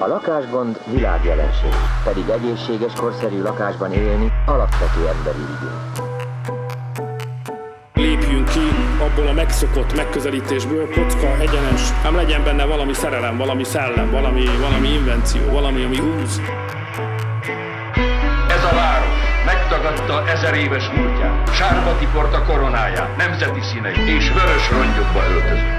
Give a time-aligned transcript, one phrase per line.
[0.00, 1.74] A lakásgond világjelenség,
[2.04, 5.80] pedig egészséges, korszerű lakásban élni alapvető emberi igény.
[7.94, 8.68] Lépjünk ki
[9.00, 14.88] abból a megszokott megközelítésből, kocka, egyenes, nem legyen benne valami szerelem, valami szellem, valami, valami
[14.88, 16.40] invenció, valami, ami húz.
[18.48, 25.20] Ez a város megtagadta ezer éves múltját, sárba tiporta koronáját, nemzeti színeit és vörös rongyokba
[25.30, 25.78] öltözött.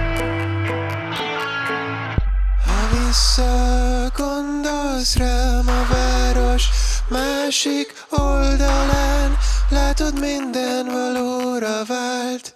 [4.10, 6.70] Visszagondolsz rám a város
[7.10, 9.38] másik oldalán,
[9.70, 12.56] látod minden valóra vált.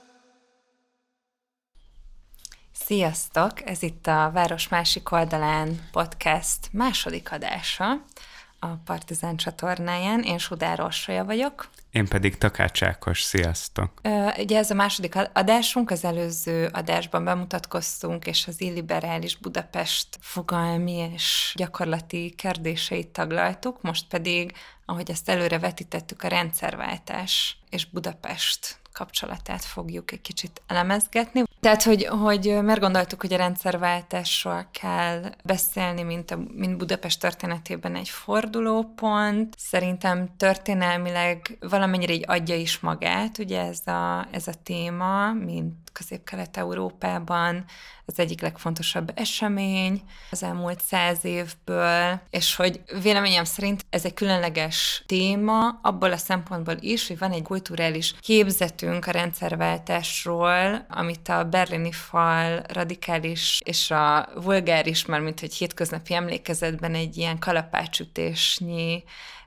[2.86, 3.70] Sziasztok!
[3.70, 8.04] Ez itt a Város másik oldalán podcast második adása
[8.64, 10.22] a Partizán csatornáján.
[10.22, 11.70] Én Sudár Orsolya vagyok.
[11.92, 14.02] Én pedig Takács Ákos, sziasztok!
[14.38, 21.54] Ugye ez a második adásunk, az előző adásban bemutatkoztunk, és az illiberális Budapest fogalmi és
[21.58, 24.54] gyakorlati kérdéseit taglaltuk, most pedig,
[24.86, 31.44] ahogy ezt előre vetítettük, a rendszerváltás és Budapest kapcsolatát fogjuk egy kicsit elemezgetni.
[31.60, 37.96] Tehát, hogy, hogy miért gondoltuk, hogy a rendszerváltásról kell beszélni, mint, a, mint Budapest történetében
[37.96, 39.56] egy fordulópont.
[39.58, 47.66] Szerintem történelmileg valamennyire így adja is magát, ugye ez a, ez a téma, mint Közép-Kelet-Európában
[48.06, 55.04] az egyik legfontosabb esemény az elmúlt száz évből, és hogy véleményem szerint ez egy különleges
[55.06, 61.92] téma abból a szempontból is, hogy van egy kulturális képzetünk a rendszerváltásról, amit a berlini
[61.92, 69.04] fal radikális és a vulgáris, már mint hogy hétköznapi emlékezetben egy ilyen kalapácsütésnyi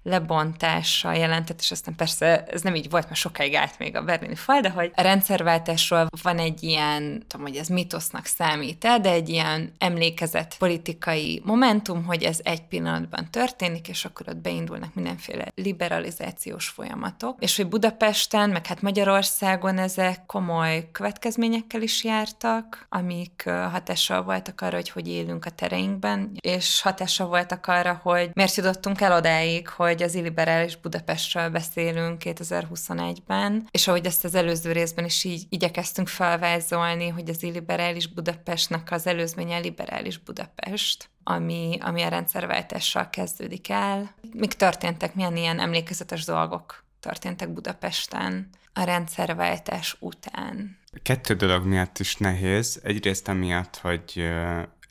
[0.07, 4.35] lebontása jelentett, és aztán persze ez nem így volt, mert sokáig állt még a berlini
[4.35, 9.11] fal, de hogy a rendszerváltásról van egy ilyen, tudom, hogy ez mitosznak számít el, de
[9.11, 15.49] egy ilyen emlékezett politikai momentum, hogy ez egy pillanatban történik, és akkor ott beindulnak mindenféle
[15.55, 17.37] liberalizációs folyamatok.
[17.43, 24.77] És hogy Budapesten, meg hát Magyarországon ezek komoly következményekkel is jártak, amik hatással voltak arra,
[24.77, 29.96] hogy hogy élünk a tereinkben, és hatással voltak arra, hogy miért jutottunk el odáig, hogy
[29.97, 36.09] hogy az illiberális Budapestről beszélünk 2021-ben, és ahogy ezt az előző részben is így igyekeztünk
[36.09, 44.15] felvázolni, hogy az illiberális Budapestnek az előzménye liberális Budapest, ami, ami a rendszerváltással kezdődik el.
[44.33, 50.79] Mik történtek, milyen ilyen emlékezetes dolgok történtek Budapesten a rendszerváltás után?
[51.03, 52.81] Kettő dolog miatt is nehéz.
[52.83, 54.29] Egyrészt amiatt, hogy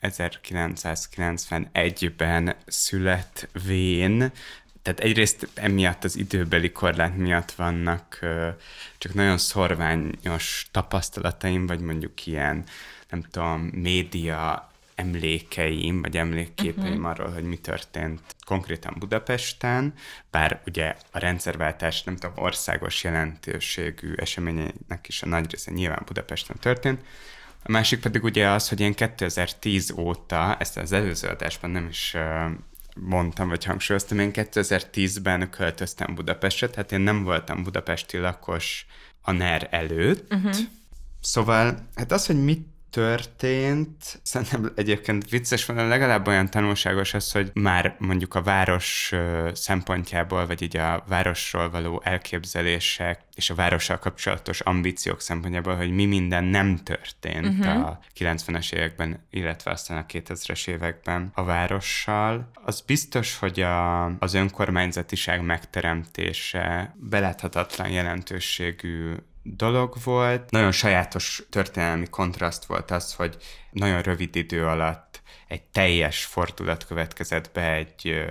[0.02, 4.32] 1991-ben születvén
[4.86, 8.18] tehát egyrészt emiatt az időbeli korlát miatt vannak
[8.98, 12.64] csak nagyon szorványos tapasztalataim, vagy mondjuk ilyen,
[13.10, 17.06] nem tudom, média emlékeim, vagy emlékképeim uh-huh.
[17.06, 19.94] arról, hogy mi történt konkrétan Budapesten,
[20.30, 26.56] bár ugye a rendszerváltás, nem tudom, országos jelentőségű eseményeinek is a nagy része nyilván Budapesten
[26.60, 27.04] történt,
[27.62, 32.16] a másik pedig ugye az, hogy én 2010 óta, ezt az előző adásban nem is
[33.00, 38.86] mondtam, vagy hangsúlyoztam, én 2010-ben költöztem Budapestre, tehát én nem voltam budapesti lakos
[39.22, 40.34] a NER előtt.
[40.34, 40.56] Uh-huh.
[41.20, 44.20] Szóval, hát az, hogy mit történt.
[44.22, 49.12] Szerintem egyébként vicces van, legalább olyan tanulságos az, hogy már mondjuk a város
[49.52, 56.04] szempontjából, vagy így a városról való elképzelések és a várossal kapcsolatos ambíciók szempontjából, hogy mi
[56.04, 57.86] minden nem történt uh-huh.
[57.86, 62.50] a 90-es években, illetve aztán a 2000-es években a várossal.
[62.64, 69.12] Az biztos, hogy a, az önkormányzatiság megteremtése beláthatatlan jelentőségű
[69.54, 70.50] dolog volt.
[70.50, 73.36] Nagyon sajátos történelmi kontraszt volt az, hogy
[73.70, 78.26] nagyon rövid idő alatt egy teljes fordulat következett be egy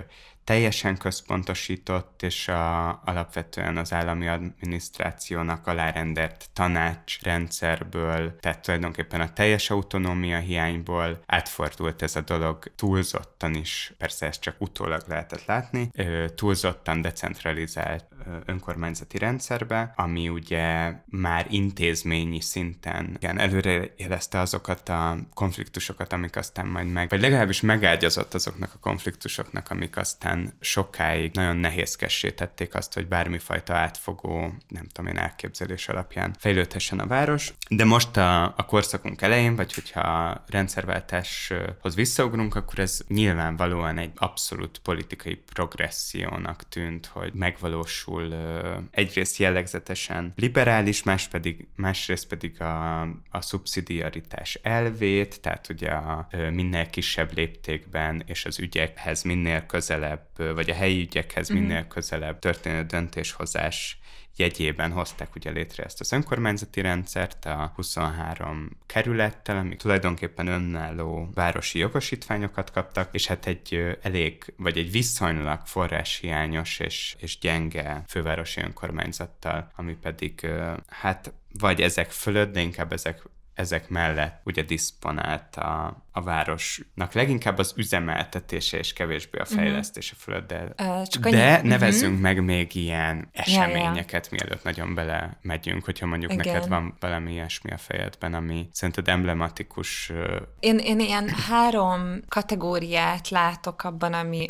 [0.46, 10.38] teljesen központosított és a, alapvetően az állami adminisztrációnak alárendelt tanácsrendszerből, tehát tulajdonképpen a teljes autonómia
[10.38, 15.90] hiányból átfordult ez a dolog túlzottan is, persze ezt csak utólag lehetett látni,
[16.34, 18.04] túlzottan decentralizált
[18.44, 26.66] önkormányzati rendszerbe, ami ugye már intézményi szinten igen, előre jelezte azokat a konfliktusokat, amik aztán
[26.66, 32.94] majd meg, vagy legalábbis megágyazott azoknak a konfliktusoknak, amik aztán sokáig nagyon nehézkessé tették azt,
[32.94, 37.52] hogy bármifajta átfogó, nem tudom én, elképzelés alapján fejlődhessen a város.
[37.68, 44.12] De most a, a korszakunk elején, vagy hogyha a rendszerváltáshoz visszaugrunk, akkor ez nyilvánvalóan egy
[44.16, 53.00] abszolút politikai progressziónak tűnt, hogy megvalósul ráadásul egyrészt jellegzetesen liberális, más pedig, másrészt pedig a,
[53.30, 60.70] a szubszidiaritás elvét, tehát ugye a minél kisebb léptékben és az ügyekhez minél közelebb, vagy
[60.70, 61.58] a helyi ügyekhez mhm.
[61.58, 63.98] minél közelebb történő döntéshozás
[64.36, 71.78] jegyében hozták ugye létre ezt az önkormányzati rendszert a 23 kerülettel, amik tulajdonképpen önálló városi
[71.78, 79.70] jogosítványokat kaptak, és hát egy elég, vagy egy viszonylag forráshiányos és, és gyenge fővárosi önkormányzattal,
[79.76, 80.46] ami pedig
[80.88, 83.22] hát vagy ezek fölött, de inkább ezek
[83.56, 89.58] ezek mellett ugye diszponált a, a városnak leginkább az üzemeltetése és kevésbé a mhm.
[89.58, 90.34] fejlesztése uh-huh.
[90.34, 91.68] fölött, de, uh, csak de annyi...
[91.68, 92.22] nevezünk uh-huh.
[92.22, 94.44] meg még ilyen eseményeket, ja, ja.
[94.44, 96.46] mielőtt nagyon bele megyünk, hogyha mondjuk Igen.
[96.46, 100.12] neked van valami ilyesmi a fejedben, ami szerinted emblematikus.
[100.60, 104.46] Én, én ilyen három kategóriát látok abban, ami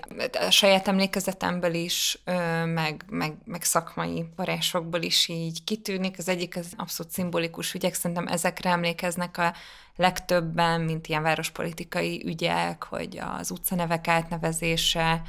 [0.47, 2.19] a saját emlékezetemből is,
[2.65, 6.19] meg, meg, meg szakmai varásokból is így kitűnik.
[6.19, 8.71] Az egyik az abszolút szimbolikus ügyek, szerintem ezekre
[9.03, 9.55] emlékeznek a
[9.97, 15.23] legtöbben, mint ilyen várospolitikai ügyek, hogy az utcanevek átnevezése,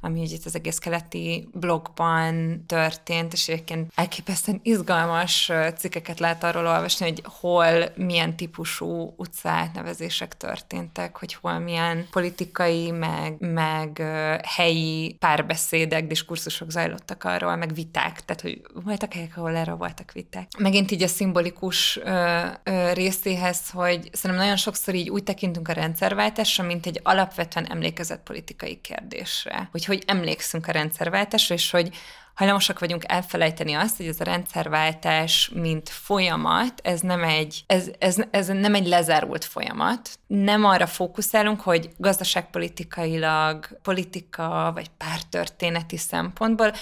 [0.00, 6.66] ami ugye itt az egész keleti blogban történt, és egyébként elképesztően izgalmas cikkeket lehet arról
[6.66, 14.02] olvasni, hogy hol milyen típusú utcaátnevezések történtek, hogy hol milyen politikai, meg, meg
[14.42, 20.48] helyi párbeszédek, diskurzusok zajlottak arról, meg viták, tehát hogy voltak helyek, ahol erről voltak viták.
[20.58, 25.72] Megint így a szimbolikus ö, ö, részéhez, hogy szerintem nagyon sokszor így úgy tekintünk a
[25.72, 31.90] rendszerváltásra, mint egy alapvetően emlékezett politikai kérdésre, hogy hogy emlékszünk a rendszerváltásra, és hogy
[32.34, 38.16] hajlamosak vagyunk elfelejteni azt, hogy ez a rendszerváltás, mint folyamat, ez nem egy, ez, ez,
[38.30, 40.10] ez nem egy lezárult folyamat.
[40.26, 46.72] Nem arra fókuszálunk, hogy gazdaságpolitikailag, politika vagy pártörténeti szempontból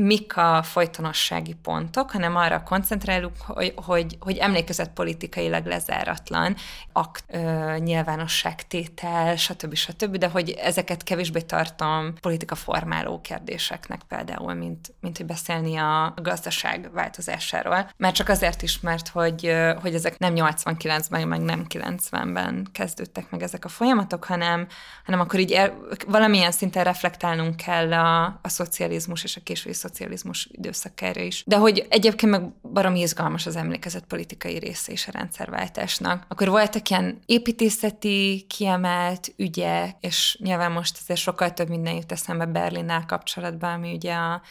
[0.00, 6.56] mik a folytonossági pontok, hanem arra koncentrálunk, hogy, hogy, hogy emlékezett politikailag lezáratlan,
[6.92, 9.74] akt, ö, nyilvánosságtétel, stb.
[9.74, 16.14] stb., de hogy ezeket kevésbé tartom politika formáló kérdéseknek például, mint, mint hogy beszélni a
[16.22, 17.90] gazdaság változásáról.
[17.96, 23.42] Mert csak azért is, mert hogy, hogy ezek nem 89-ben, meg nem 90-ben kezdődtek meg
[23.42, 24.66] ezek a folyamatok, hanem,
[25.04, 30.48] hanem akkor így el, valamilyen szinten reflektálnunk kell a, a szocializmus és a késői szocializmus
[30.50, 31.42] időszakára is.
[31.46, 32.42] De hogy egyébként meg
[32.72, 36.24] baromi izgalmas az emlékezet politikai része is a rendszerváltásnak.
[36.28, 42.46] Akkor voltak ilyen építészeti kiemelt ügyek, és nyilván most azért sokkal több minden jut eszembe
[42.46, 44.42] Berlinnel kapcsolatban, ami ugye a,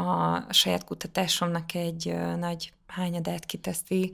[0.00, 4.12] a saját kutatásomnak egy nagy hányadát kiteszi,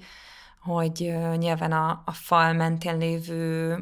[0.62, 3.76] hogy nyilván a, a fal mentén lévő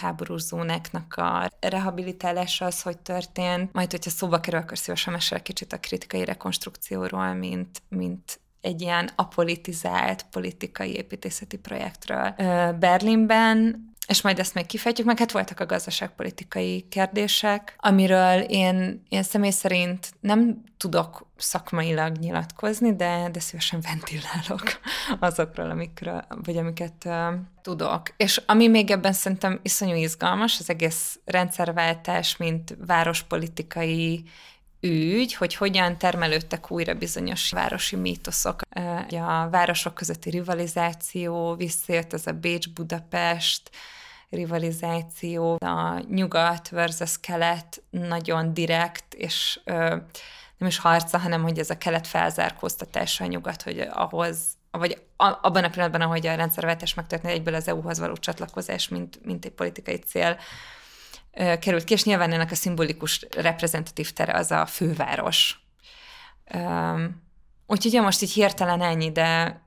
[0.00, 3.72] háborús zónáknak a rehabilitálása az, hogy történt.
[3.72, 9.10] Majd, hogyha szóba kerül, akkor szívesen mesél kicsit a kritikai rekonstrukcióról, mint, mint egy ilyen
[9.16, 12.34] apolitizált politikai építészeti projektről
[12.78, 19.22] Berlinben, és majd ezt még kifejtjük, meg hát voltak a gazdaságpolitikai kérdések, amiről én, én
[19.22, 24.80] személy szerint nem tudok szakmailag nyilatkozni, de, de szívesen ventilálok
[25.28, 28.02] azokról, amikről, vagy amiket uh, tudok.
[28.16, 34.24] És ami még ebben szerintem iszonyú izgalmas, az egész rendszerváltás, mint várospolitikai
[34.80, 38.60] ügy, hogy hogyan termelődtek újra bizonyos városi mítoszok.
[39.10, 43.70] A városok közötti rivalizáció, visszajött ez a Bécs-Budapest,
[44.30, 49.96] rivalizáció, a nyugat versus kelet nagyon direkt, és ö,
[50.56, 54.38] nem is harca, hanem hogy ez a kelet felzárkóztatása a nyugat, hogy ahhoz,
[54.70, 59.44] vagy abban a pillanatban, ahogy a rendszerváltás megtörtént, egyből az EU-hoz való csatlakozás, mint, mint
[59.44, 60.38] egy politikai cél
[61.32, 65.60] ö, került ki, és nyilván ennek a szimbolikus reprezentatív tere az a főváros.
[66.44, 67.04] Ö,
[67.66, 69.60] úgyhogy ja, most így hirtelen ennyi, de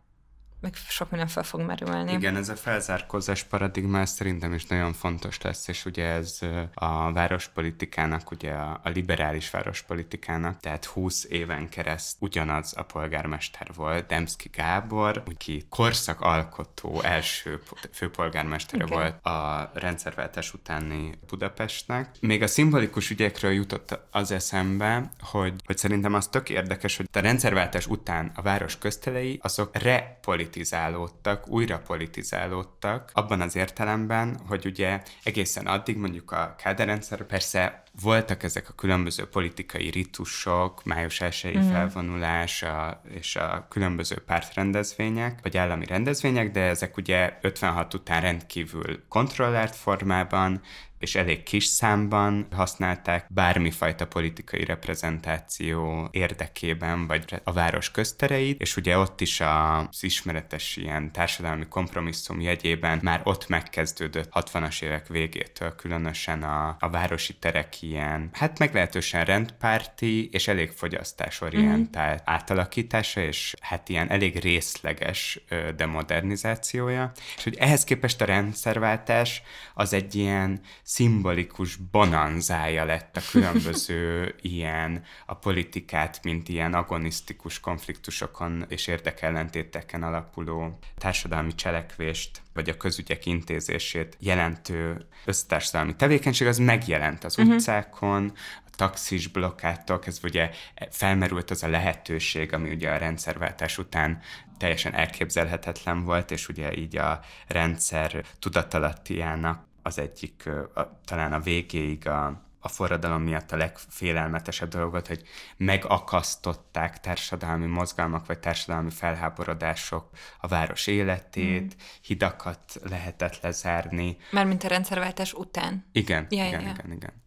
[0.63, 2.11] meg sok minden fel fog merülni.
[2.11, 6.39] Igen, ez a felzárkózás paradigma szerintem is nagyon fontos lesz, és ugye ez
[6.73, 14.05] a várospolitikának, ugye a, a liberális várospolitikának, tehát 20 éven kereszt ugyanaz a polgármester volt,
[14.05, 18.97] Demszki Gábor, aki korszakalkotó első főpolgármestere okay.
[18.97, 22.09] volt a rendszerváltás utáni Budapestnek.
[22.19, 27.19] Még a szimbolikus ügyekről jutott az eszembe, hogy, hogy szerintem az tök érdekes, hogy a
[27.19, 35.01] rendszerváltás után a város köztelei azok repolitizálódtak politizálódtak, újra politizálódtak, abban az értelemben, hogy ugye
[35.23, 41.71] egészen addig mondjuk a káderrendszer persze voltak ezek a különböző politikai ritusok, május 1 mm.
[41.71, 49.03] felvonulás a, és a különböző pártrendezvények, vagy állami rendezvények, de ezek ugye 56 után rendkívül
[49.07, 50.61] kontrollált formában
[51.03, 58.97] és elég kis számban használták bármifajta politikai reprezentáció érdekében, vagy a város köztereit, és ugye
[58.97, 66.43] ott is az ismeretes ilyen társadalmi kompromisszum jegyében már ott megkezdődött 60-as évek végétől különösen
[66.43, 72.33] a, a városi terek ilyen, hát meglehetősen rendpárti és elég fogyasztásorientált mm.
[72.33, 75.39] átalakítása, és hát ilyen elég részleges
[75.75, 79.41] de modernizációja, és hogy ehhez képest a rendszerváltás
[79.73, 80.61] az egy ilyen
[80.93, 90.79] szimbolikus bonanzája lett a különböző ilyen a politikát, mint ilyen agonisztikus konfliktusokon és érdekellentéteken alapuló
[90.97, 97.53] társadalmi cselekvést vagy a közügyek intézését jelentő össztársadalmi tevékenység, az megjelent az uh-huh.
[97.53, 98.33] utcákon,
[98.65, 100.49] a taxis blokkától kezdve ugye
[100.89, 104.21] felmerült az a lehetőség, ami ugye a rendszerváltás után
[104.57, 112.07] teljesen elképzelhetetlen volt, és ugye így a rendszer tudatalattiának az egyik, a, talán a végéig
[112.07, 115.23] a, a forradalom miatt a legfélelmetesebb dolgot, hogy
[115.57, 120.09] megakasztották társadalmi mozgalmak vagy társadalmi felháborodások
[120.39, 121.77] a város életét, mm.
[122.01, 124.17] hidakat lehetett lezárni.
[124.31, 125.85] Mármint a rendszerváltás után.
[125.91, 126.69] Igen, ja, igen, ja.
[126.69, 127.21] igen, igen.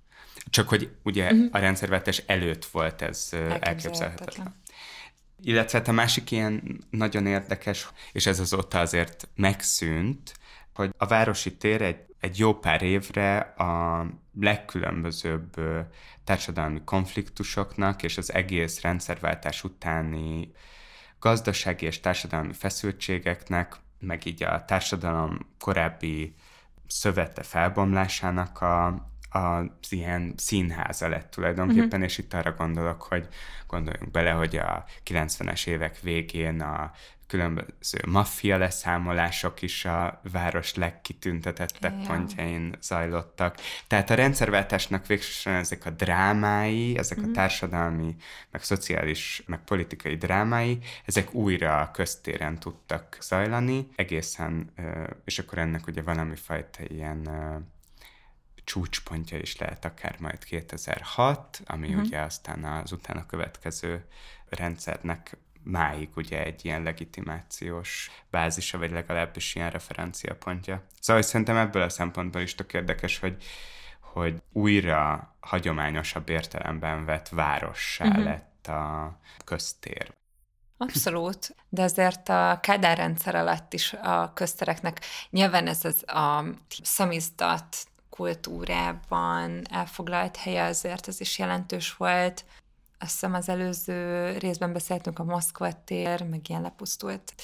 [0.50, 1.46] Csak hogy ugye mm.
[1.50, 3.28] a rendszerváltás előtt volt ez
[3.60, 4.54] elképzelhetetlen.
[5.42, 10.34] Illetve hát a másik ilyen nagyon érdekes, és ez azóta azért megszűnt,
[10.76, 14.06] hogy a városi tér egy, egy jó pár évre a
[14.40, 15.54] legkülönbözőbb
[16.24, 20.52] társadalmi konfliktusoknak és az egész rendszerváltás utáni
[21.18, 26.34] gazdasági és társadalmi feszültségeknek, meg így a társadalom korábbi
[26.86, 28.86] szövete felbomlásának a,
[29.30, 32.04] az ilyen színháza lett tulajdonképpen, uh-huh.
[32.04, 33.28] és itt arra gondolok, hogy
[33.66, 36.90] gondoljunk bele, hogy a 90-es évek végén a
[37.26, 42.06] különböző maffia leszámolások is a város legkitüntetettebb yeah.
[42.06, 43.56] pontjain zajlottak.
[43.86, 47.22] Tehát a rendszerváltásnak végsősorban ezek a drámái, ezek mm.
[47.22, 47.34] a mhm.
[47.34, 48.16] társadalmi,
[48.50, 54.72] meg szociális, meg politikai drámái, ezek újra a köztéren tudtak zajlani, egészen,
[55.24, 57.28] és akkor ennek ugye valami fajta ilyen
[58.64, 62.02] csúcspontja is lehet akár majd 2006, ami uh-huh.
[62.02, 64.04] ugye aztán az utána következő
[64.48, 70.82] rendszernek máig ugye egy ilyen legitimációs bázisa, vagy legalábbis ilyen referenciapontja.
[71.00, 73.44] Szóval szerintem ebből a szempontból is tök érdekes, hogy,
[74.00, 78.24] hogy újra hagyományosabb értelemben vett várossá uh-huh.
[78.24, 80.14] lett a köztér.
[80.78, 86.44] Abszolút, de azért a Kádár rendszer alatt is a köztereknek nyilván ez az a
[86.82, 87.76] szamizdat
[88.10, 92.44] kultúrában elfoglalt helye azért ez is jelentős volt,
[92.98, 97.34] azt hiszem az előző részben beszéltünk a Moszkva tér, meg ilyen lepusztult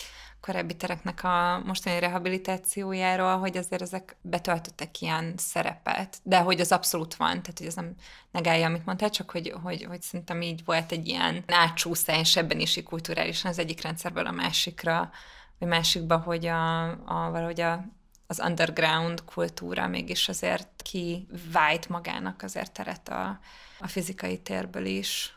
[0.40, 7.14] korábbi tereknek a mostani rehabilitációjáról, hogy azért ezek betöltöttek ilyen szerepet, de hogy az abszolút
[7.14, 7.94] van, tehát hogy ez nem
[8.30, 12.80] negálja, amit mondtál, csak hogy, hogy, hogy szerintem így volt egy ilyen átsúszás ebben is
[12.85, 15.11] kulturálisan az egyik rendszerből a másikra,
[15.59, 17.85] vagy másikba, hogy a, a valahogy a
[18.26, 23.38] az underground kultúra mégis azért kivájt magának azért teret a,
[23.80, 25.37] a fizikai térből is.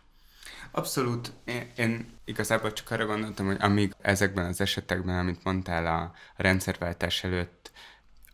[0.76, 1.34] Abszolút.
[1.46, 6.02] Én, én igazából csak arra gondoltam, hogy amíg ezekben az esetekben, amit mondtál a,
[6.38, 7.72] a rendszerváltás előtt,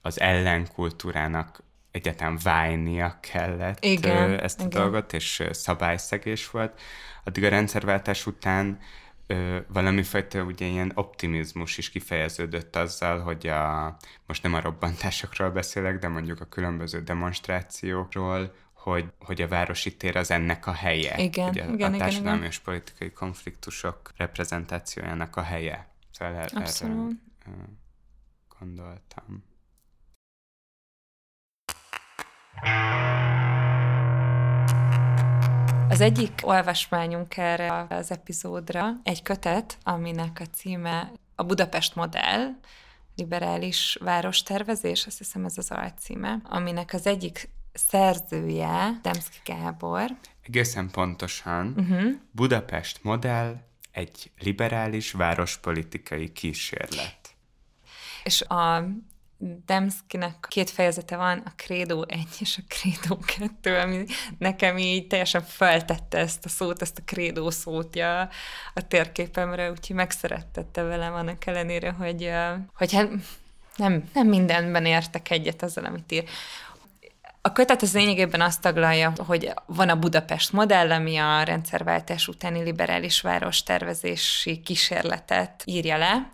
[0.01, 4.81] az ellenkultúrának egyetem válnia kellett igen, ezt a igen.
[4.81, 6.81] dolgot, és szabályszegés volt.
[7.23, 8.79] Addig a rendszerváltás után
[9.27, 15.49] ö, valami fajta ugye ilyen optimizmus is kifejeződött azzal, hogy a, most nem a robbantásokról
[15.49, 21.17] beszélek, de mondjuk a különböző demonstrációkról, hogy, hogy a városi tér az ennek a helye.
[21.17, 25.87] Igen, hogy a, igen, a társadalmi igen, és politikai konfliktusok reprezentációjának a helye.
[26.11, 27.19] Szóval Abszolút.
[27.45, 27.69] erről
[28.59, 29.43] gondoltam.
[35.89, 42.55] Az egyik olvasmányunk erre az epizódra egy kötet, aminek a címe a Budapest modell,
[43.15, 50.17] liberális várostervezés, azt hiszem ez az alcíme, aminek az egyik szerzője, Demszki Gábor.
[50.41, 52.11] Egészen pontosan uh-huh.
[52.31, 53.55] Budapest modell
[53.91, 57.35] egy liberális várospolitikai kísérlet.
[58.23, 58.87] És a
[59.65, 64.05] Demszkinek két fejezete van, a Credo 1 és a Credo 2, ami
[64.37, 68.21] nekem így teljesen feltette ezt a szót, ezt a Credo szót a,
[68.73, 72.31] a térképemre, úgyhogy megszerettette velem annak ellenére, hogy,
[72.73, 73.09] hogy hát
[73.75, 76.23] nem, nem mindenben értek egyet azzal, amit ír.
[77.43, 82.63] A kötet az lényegében azt taglalja, hogy van a Budapest modell, ami a rendszerváltás utáni
[82.63, 86.29] liberális város tervezési kísérletet írja le,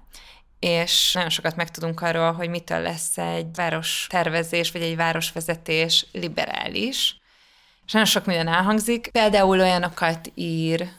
[0.60, 7.20] és nagyon sokat megtudunk arról, hogy mitől lesz egy város tervezés, vagy egy városvezetés liberális.
[7.86, 9.10] És nagyon sok minden elhangzik.
[9.12, 10.90] Például olyanokat ír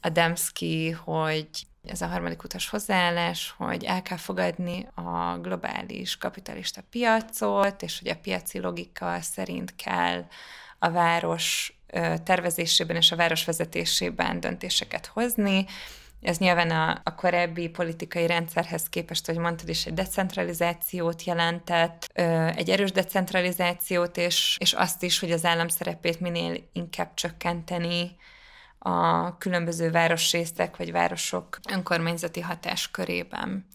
[0.00, 1.48] Adamski, hogy
[1.90, 8.08] ez a harmadik utas hozzáállás, hogy el kell fogadni a globális kapitalista piacot, és hogy
[8.08, 10.26] a piaci logika szerint kell
[10.78, 11.78] a város
[12.24, 15.66] tervezésében és a város vezetésében döntéseket hozni.
[16.22, 22.10] Ez nyilván a, a korábbi politikai rendszerhez képest, hogy mondtad is, egy decentralizációt jelentett,
[22.54, 28.16] egy erős decentralizációt, és, és azt is, hogy az állam szerepét minél inkább csökkenteni
[28.78, 33.66] a különböző városrészek vagy városok önkormányzati hatáskörében.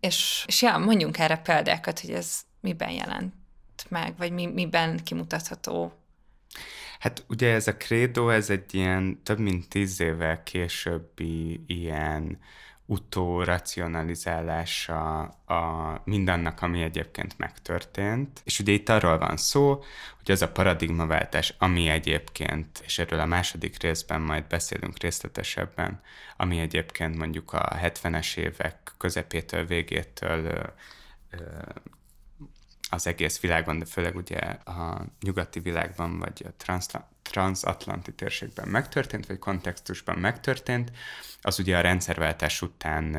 [0.00, 3.34] És, és ja, mondjunk erre példákat, hogy ez miben jelent
[3.88, 5.92] meg, vagy mi, miben kimutatható
[7.02, 12.38] Hát ugye ez a Credo, ez egy ilyen több mint tíz évvel későbbi ilyen
[12.92, 18.40] utóracionalizálása a mindannak, ami egyébként megtörtént.
[18.44, 19.82] És ugye itt arról van szó,
[20.16, 26.00] hogy az a paradigmaváltás, ami egyébként, és erről a második részben majd beszélünk részletesebben,
[26.36, 30.72] ami egyébként mondjuk a 70-es évek közepétől, végétől
[32.90, 36.50] az egész világon, de főleg ugye a nyugati világban, vagy a
[37.22, 40.92] transatlanti térségben megtörtént, vagy kontextusban megtörtént,
[41.42, 43.16] az ugye a rendszerváltás után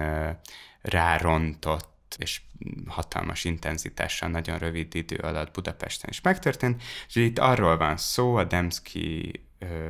[0.81, 2.41] rárontott és
[2.87, 8.43] hatalmas intenzitással nagyon rövid idő alatt Budapesten is megtörtént, és itt arról van szó a
[8.43, 9.31] Demszki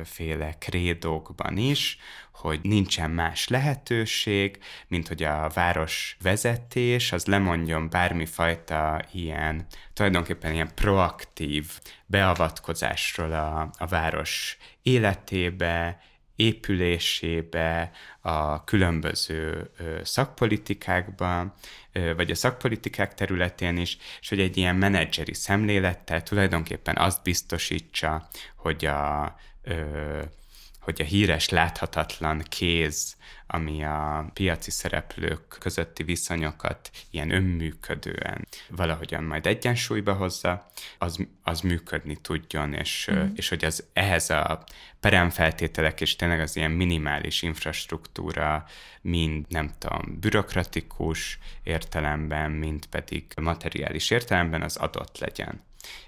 [0.04, 1.98] féle krédókban is,
[2.32, 10.74] hogy nincsen más lehetőség, mint hogy a város vezetés az lemondjon bármifajta ilyen, tulajdonképpen ilyen
[10.74, 16.00] proaktív beavatkozásról a, a város életébe,
[16.36, 19.70] épülésébe, a különböző
[20.02, 21.54] szakpolitikákba,
[22.16, 28.84] vagy a szakpolitikák területén is, és hogy egy ilyen menedzseri szemlélettel tulajdonképpen azt biztosítsa, hogy
[28.84, 29.36] a
[30.84, 33.16] hogy a híres láthatatlan kéz,
[33.54, 42.16] ami a piaci szereplők közötti viszonyokat ilyen önműködően valahogyan majd egyensúlyba hozza, az, az működni
[42.20, 43.26] tudjon, és, mm.
[43.34, 44.64] és hogy az ehhez a
[45.00, 48.64] peremfeltételek és tényleg az ilyen minimális infrastruktúra
[49.00, 55.60] mind nem tudom, bürokratikus értelemben, mind pedig materiális értelemben az adott legyen.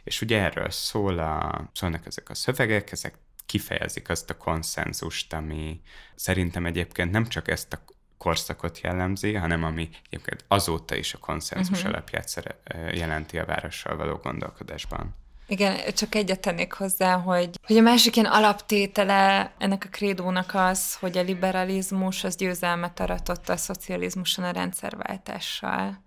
[0.05, 3.15] És ugye erről szól a, szólnak ezek a szövegek, ezek
[3.47, 5.81] kifejezik azt a konszenzust, ami
[6.15, 7.85] szerintem egyébként nem csak ezt a
[8.19, 11.95] korszakot jellemzi, hanem ami egyébként azóta is a konszenzus uh-huh.
[11.95, 12.61] alapját szere-
[12.93, 15.15] jelenti a várossal való gondolkodásban.
[15.49, 20.95] Igen, csak egyet tennék hozzá, hogy, hogy a másik ilyen alaptétele ennek a krédónak az,
[20.95, 26.05] hogy a liberalizmus az győzelmet aratott a szocializmuson a rendszerváltással.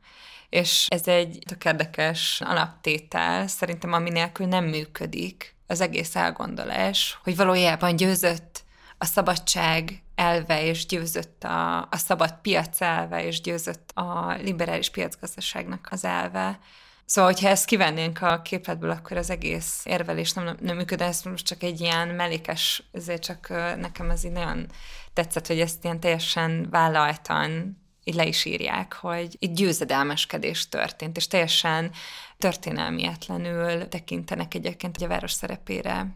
[0.49, 7.35] És ez egy tök érdekes alaptétel, szerintem ami nélkül nem működik az egész elgondolás, hogy
[7.35, 8.63] valójában győzött
[8.97, 15.87] a szabadság elve, és győzött a, a szabad piac elve, és győzött a liberális piacgazdaságnak
[15.91, 16.59] az elve.
[17.05, 21.45] Szóval, hogyha ezt kivennénk a képletből, akkor az egész érvelés nem, nem működne, ez most
[21.45, 24.67] csak egy ilyen mellékes, ezért csak nekem ez így nagyon
[25.13, 27.77] tetszett, hogy ezt ilyen teljesen vállaltan
[28.09, 31.91] így le is írják, hogy itt győzedelmeskedés történt, és teljesen
[32.37, 36.15] történelmietlenül tekintenek egyébként a város szerepére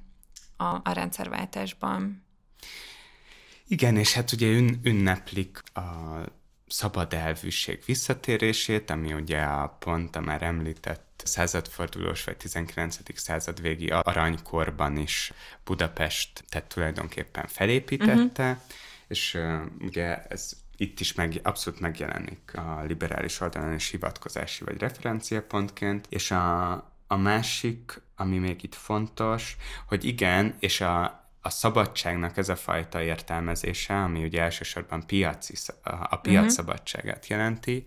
[0.58, 2.26] a, a rendszerváltásban.
[3.68, 5.82] Igen, és hát ugye ün, ünneplik a
[6.68, 12.98] szabad elvűség visszatérését, ami ugye a pont a már említett századfordulós vagy 19.
[13.16, 18.64] század végi aranykorban is Budapest tehát tulajdonképpen felépítette, uh-huh.
[19.08, 24.78] és uh, ugye ez itt is meg, abszolút megjelenik a liberális oldalon és hivatkozási vagy
[24.78, 26.72] referenciapontként, és a,
[27.08, 31.02] a másik, ami még itt fontos, hogy igen, és a,
[31.42, 36.48] a szabadságnak ez a fajta értelmezése, ami ugye elsősorban piaci, a piac uh-huh.
[36.48, 37.86] szabadságát jelenti,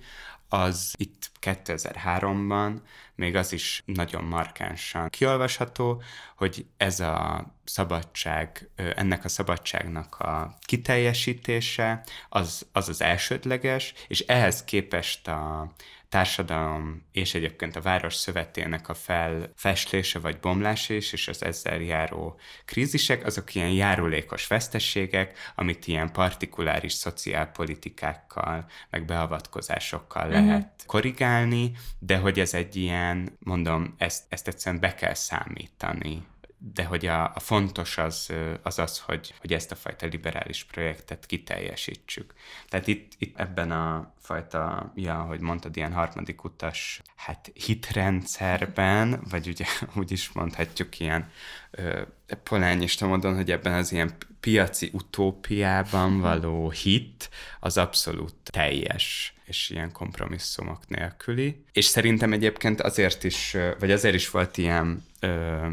[0.48, 2.80] az itt 2003-ban
[3.14, 6.02] még az is nagyon markánsan kiolvasható,
[6.36, 14.64] hogy ez a szabadság, ennek a szabadságnak a kiteljesítése az az, az elsődleges, és ehhez
[14.64, 15.72] képest a
[16.08, 22.40] társadalom és egyébként a város szövetének a felfestlése vagy bomlása is, és az ezzel járó
[22.64, 30.46] krízisek, azok ilyen járulékos vesztességek, amit ilyen partikuláris szociálpolitikákkal, meg beavatkozásokkal uh-huh.
[30.46, 36.26] lehet korrigálni, de hogy ez egy ilyen, mondom, ezt, ezt egyszerűen be kell számítani
[36.74, 41.26] de hogy a, a fontos az, az az, hogy, hogy ezt a fajta liberális projektet
[41.26, 42.34] kiteljesítsük.
[42.68, 49.48] Tehát itt, itt ebben a fajta, ja, ahogy mondtad, ilyen harmadik utas, hát hitrendszerben, vagy
[49.48, 49.64] ugye
[49.98, 51.30] úgy is mondhatjuk ilyen
[51.70, 52.02] ö,
[52.42, 59.92] polányista módon, hogy ebben az ilyen piaci utópiában való hit az abszolút teljes és ilyen
[59.92, 61.64] kompromisszumok nélküli.
[61.72, 65.66] És szerintem egyébként azért is, vagy azért is volt ilyen ö,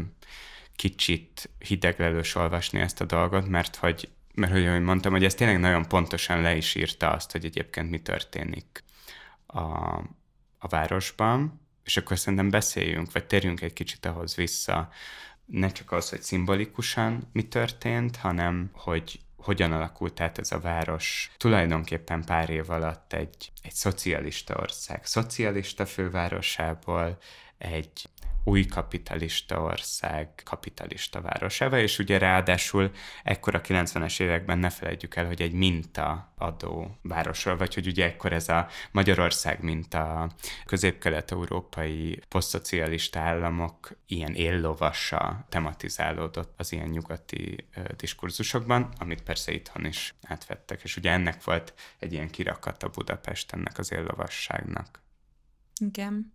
[0.76, 5.60] kicsit hideglelős olvasni ezt a dolgot, mert hogy, mert hogy ahogy mondtam, hogy ez tényleg
[5.60, 8.84] nagyon pontosan le is írta azt, hogy egyébként mi történik
[9.46, 9.60] a,
[10.58, 14.88] a városban, és akkor szerintem beszéljünk, vagy térjünk egy kicsit ahhoz vissza,
[15.46, 21.30] ne csak az, hogy szimbolikusan mi történt, hanem hogy hogyan alakult át ez a város.
[21.36, 27.18] Tulajdonképpen pár év alatt egy, egy szocialista ország, szocialista fővárosából
[27.58, 28.08] egy
[28.44, 32.90] új kapitalista ország kapitalista városává, és ugye ráadásul
[33.22, 38.04] ekkor a 90-es években ne felejtjük el, hogy egy minta adó városról, vagy hogy ugye
[38.04, 40.30] ekkor ez a Magyarország, mint a
[40.64, 50.82] közép-kelet-európai posztszocialista államok ilyen éllovassa tematizálódott az ilyen nyugati diskurzusokban, amit persze itthon is átvettek,
[50.82, 55.02] és ugye ennek volt egy ilyen kirakata Budapest ennek az éllovasságnak.
[55.80, 56.32] Igen.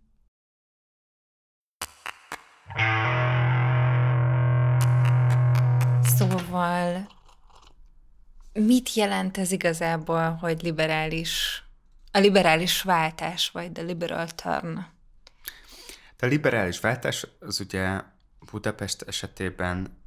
[6.02, 7.06] Szóval
[8.52, 11.62] mit jelent ez igazából, hogy liberális,
[12.12, 14.76] a liberális váltás, vagy the liberal turn?
[16.18, 18.00] A liberális váltás az ugye
[18.50, 20.02] Budapest esetében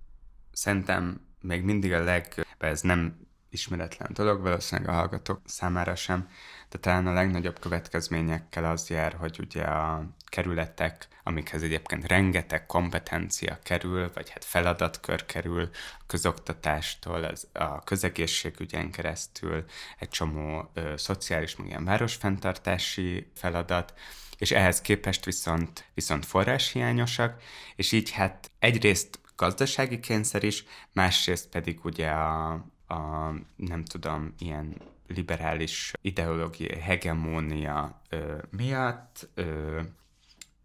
[0.51, 3.22] szerintem még mindig a leg, ez nem
[3.53, 6.29] ismeretlen dolog, valószínűleg a hallgatók számára sem,
[6.69, 13.59] de talán a legnagyobb következményekkel az jár, hogy ugye a kerületek, amikhez egyébként rengeteg kompetencia
[13.63, 19.65] kerül, vagy hát feladatkör kerül a közoktatástól, az, a közegészségügyen keresztül,
[19.99, 23.93] egy csomó ö, szociális, meg ilyen városfenntartási feladat,
[24.37, 27.41] és ehhez képest viszont, viszont forráshiányosak,
[27.75, 34.75] és így hát egyrészt gazdasági kényszer is, másrészt pedig ugye a, a nem tudom, ilyen
[35.07, 39.81] liberális ideológiai hegemónia ö, miatt ö,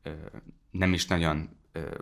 [0.02, 0.10] ö,
[0.70, 1.48] nem is nagyon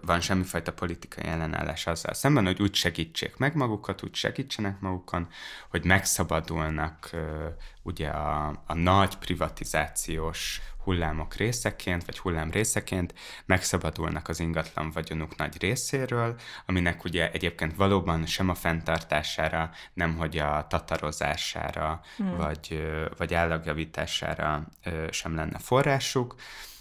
[0.01, 5.29] van semmifajta politikai ellenállás azzal szemben, hogy úgy segítsék meg magukat, úgy segítsenek magukon,
[5.71, 7.11] hogy megszabadulnak
[7.83, 13.15] ugye a, a nagy privatizációs hullámok részeként, vagy hullám részeként
[13.47, 20.39] megszabadulnak az ingatlan vagyonuk nagy részéről, aminek ugye egyébként valóban sem a fenntartására, nem hogy
[20.39, 22.37] a tatarozására, hmm.
[22.37, 22.87] vagy,
[23.17, 24.69] vagy állagjavítására
[25.11, 26.35] sem lenne forrásuk,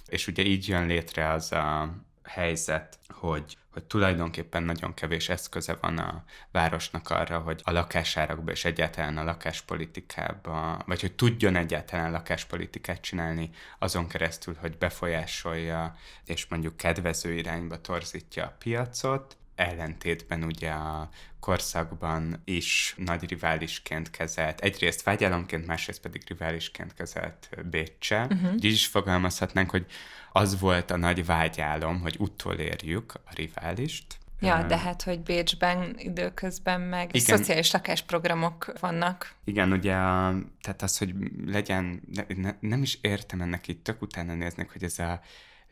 [0.08, 1.94] és ugye így jön létre az a
[2.26, 8.66] helyzet, hogy hogy tulajdonképpen nagyon kevés eszköze van a városnak arra, hogy a lakásárakba és
[8.66, 16.78] egyáltalán a lakáspolitikába, vagy hogy tudjon egyáltalán lakáspolitikát csinálni azon keresztül, hogy befolyásolja és mondjuk
[16.78, 25.65] kedvező irányba torzítja a piacot, ellentétben ugye a korszakban is nagy riválisként kezelt, egyrészt vágyálomként,
[25.65, 28.28] másrészt pedig riválisként kezelt Bécse.
[28.32, 28.54] Uh-huh.
[28.54, 29.86] Így is fogalmazhatnánk, hogy
[30.32, 34.06] az volt a nagy vágyálom, hogy utolérjük a riválist.
[34.39, 37.38] Ja, de hát, hogy Bécsben időközben meg Igen.
[37.38, 39.34] szociális lakásprogramok vannak.
[39.44, 41.13] Igen, ugye, a, tehát az, hogy
[41.46, 42.02] legyen,
[42.36, 45.22] ne, nem is értem ennek itt, tök utána néznek, hogy ez a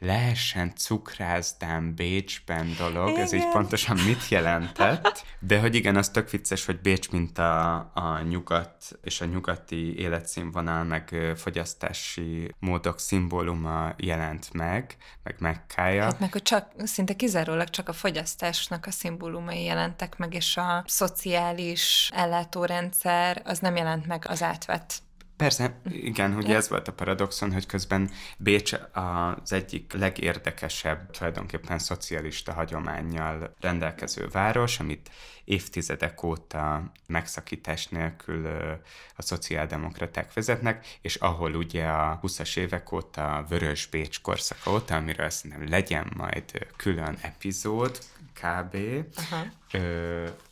[0.04, 3.22] lehessen cukrászdán Bécsben dolog, igen.
[3.22, 7.74] ez így pontosan mit jelentett, de hogy igen, az tök vicces, hogy Bécs, mint a,
[7.94, 16.04] a nyugat és a nyugati életszínvonal, meg fogyasztási módok szimbóluma jelent meg, meg megkája.
[16.04, 20.84] Hát meg, hogy csak, szinte kizárólag csak a fogyasztásnak a szimbólumai jelentek meg, és a
[20.88, 25.02] szociális ellátórendszer az nem jelent meg az átvett
[25.44, 32.54] Persze, igen, ugye ez volt a paradoxon, hogy közben Bécs az egyik legérdekesebb, tulajdonképpen szocialista
[32.54, 35.10] hagyományjal rendelkező város, amit
[35.44, 38.46] évtizedek óta megszakítás nélkül
[39.16, 44.96] a szociáldemokraták vezetnek, és ahol ugye a 20-as évek óta a Vörös Bécs korszaka óta,
[44.96, 48.00] amiről szerintem legyen majd külön epizód,
[48.34, 48.78] kb.
[49.16, 49.46] Aha.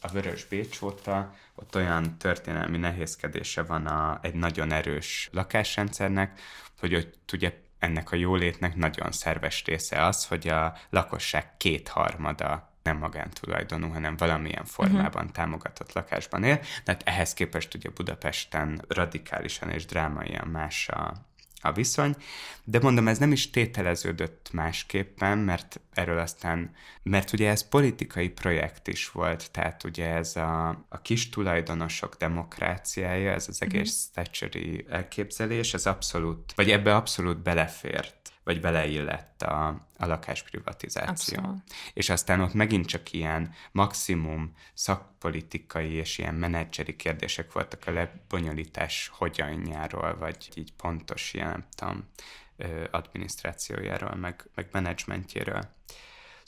[0.02, 6.40] a Vörös Bécs óta ott olyan történelmi nehézkedése van a, egy nagyon erős lakásrendszernek,
[6.80, 12.98] hogy ott ugye ennek a jólétnek nagyon szerves része az, hogy a lakosság kétharmada nem
[12.98, 15.32] magántulajdonú, hanem valamilyen formában uh-huh.
[15.32, 16.60] támogatott lakásban él.
[16.84, 21.14] Tehát ehhez képest ugye Budapesten radikálisan és drámaian más a,
[21.62, 22.16] a viszony.
[22.64, 26.72] De mondom, ez nem is tételeződött másképpen, mert erről aztán,
[27.04, 33.32] mert ugye ez politikai projekt is volt, tehát ugye ez a, a kis tulajdonosok demokráciája,
[33.32, 34.14] ez az egész mm.
[34.14, 41.38] Thatcheri elképzelés, ez abszolút, vagy ebbe abszolút belefért vagy beleillett a, a lakásprivatizáció.
[41.38, 41.64] Abszolút.
[41.94, 49.12] És aztán ott megint csak ilyen maximum szakpolitikai és ilyen menedzseri kérdések voltak a lebonyolítás
[49.14, 52.10] hogyanjáról, vagy így pontos ilyen, nem tudom,
[52.92, 55.70] adminisztrációjáról, meg, meg menedzsmentjéről.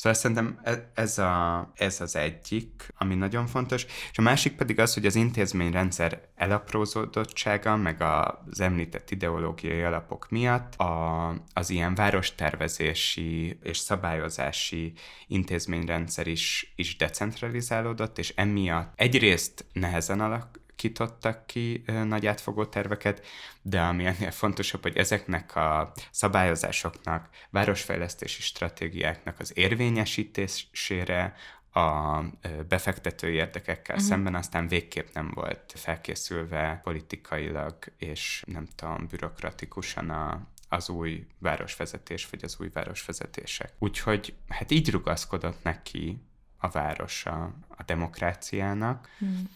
[0.04, 4.80] Szóval szerintem e, ez, a, ez az egyik, ami nagyon fontos, és a másik pedig
[4.80, 13.60] az, hogy az intézményrendszer elaprózódottsága, meg az említett ideológiai alapok miatt a, az ilyen várostervezési
[13.64, 14.94] és szabályozási
[15.28, 23.26] intézményrendszer is, is decentralizálódott, és emiatt egyrészt nehezen alak, alakítottak ki nagy átfogó terveket,
[23.62, 31.36] de ami ennél fontosabb, hogy ezeknek a szabályozásoknak, városfejlesztési stratégiáknak az érvényesítésére,
[31.76, 32.22] a
[32.68, 34.10] befektetői érdekekkel uh-huh.
[34.10, 42.30] szemben aztán végképp nem volt felkészülve politikailag és nem tudom, bürokratikusan a, az új városvezetés,
[42.30, 43.74] vagy az új városvezetések.
[43.80, 46.22] Úgyhogy hát így rugaszkodott neki
[46.58, 49.10] a városa a demokráciának.
[49.18, 49.50] Hmm.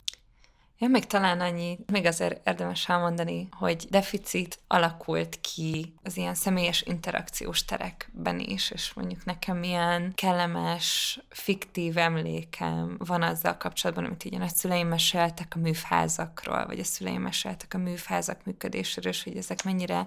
[0.80, 6.82] Ja, még talán annyi, még azért érdemes elmondani, hogy deficit alakult ki az ilyen személyes
[6.82, 14.36] interakciós terekben is, és mondjuk nekem milyen kellemes, fiktív emlékem van azzal kapcsolatban, amit így
[14.36, 19.64] a nagyszüleim meséltek a műfházakról, vagy a szüleim meséltek a műfházak működéséről, és hogy ezek
[19.64, 20.06] mennyire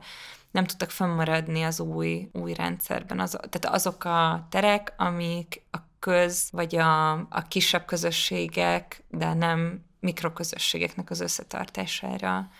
[0.50, 3.20] nem tudtak fönnmaradni az új, új rendszerben.
[3.20, 9.88] Az, tehát azok a terek, amik a köz, vagy a, a kisebb közösségek, de nem
[10.00, 12.50] mikroközösségeknek az összetartására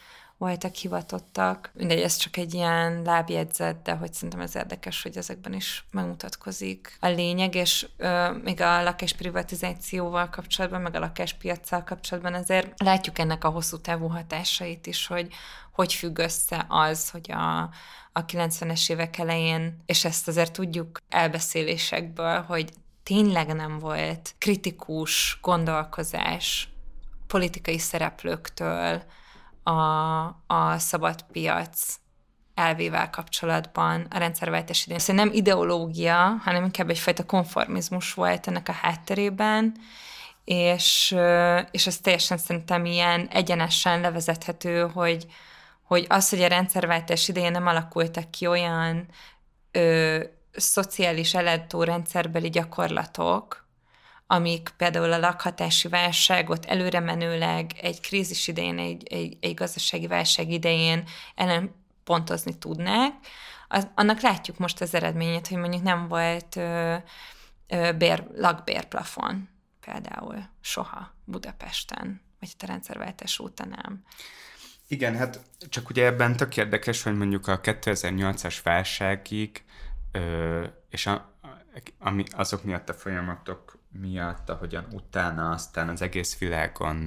[0.40, 1.70] voltak hivatottak.
[1.74, 6.96] Mindegy, ez csak egy ilyen lábjegyzet, de hogy szerintem ez érdekes, hogy ezekben is megmutatkozik
[7.00, 13.44] a lényeg, és ö, még a lakásprivatizációval kapcsolatban, meg a lakáspiacsal kapcsolatban azért látjuk ennek
[13.44, 15.28] a hosszú távú hatásait is, hogy
[15.72, 17.60] hogy függ össze az, hogy a,
[18.12, 22.72] a 90-es évek elején, és ezt azért tudjuk elbeszélésekből, hogy
[23.02, 26.68] tényleg nem volt kritikus gondolkozás
[27.30, 29.02] politikai szereplőktől
[29.62, 29.70] a,
[30.46, 31.94] a szabad piac
[32.54, 35.00] elvével kapcsolatban a rendszerváltás idején.
[35.00, 39.76] Szóval nem ideológia, hanem inkább egyfajta konformizmus volt ennek a hátterében,
[40.44, 41.16] és,
[41.70, 45.26] és ez teljesen szerintem ilyen egyenesen levezethető, hogy,
[45.82, 49.06] hogy az, hogy a rendszerváltás idején nem alakultak ki olyan
[49.70, 50.20] ö,
[50.52, 51.32] szociális
[51.70, 53.68] rendszerbeli gyakorlatok,
[54.32, 60.50] amik például a lakhatási válságot előre menőleg egy krízis idején, egy, egy, egy gazdasági válság
[60.50, 63.12] idején ellen pontozni tudnák,
[63.68, 66.96] az, annak látjuk most az eredményét, hogy mondjuk nem volt ö,
[67.68, 69.48] ö, bér, lakbérplafon
[69.80, 74.04] például soha Budapesten, vagy a rendszerváltás óta nem.
[74.88, 79.64] Igen, hát csak ugye ebben tök érdekes, hogy mondjuk a 2008-as válságig,
[80.12, 81.34] ö, és a,
[81.98, 87.06] ami, azok miatt a folyamatok miatt, ahogyan utána aztán az egész világon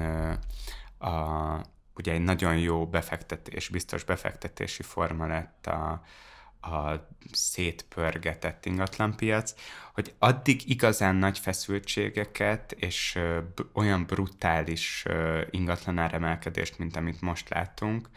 [0.97, 1.61] a,
[1.95, 6.01] ugye egy nagyon jó befektetés, biztos befektetési forma lett a,
[6.67, 9.53] a szétpörgetett ingatlanpiac,
[9.93, 13.19] hogy addig igazán nagy feszültségeket és
[13.73, 15.05] olyan brutális
[15.49, 18.09] ingatlanáremelkedést, mint amit most látunk,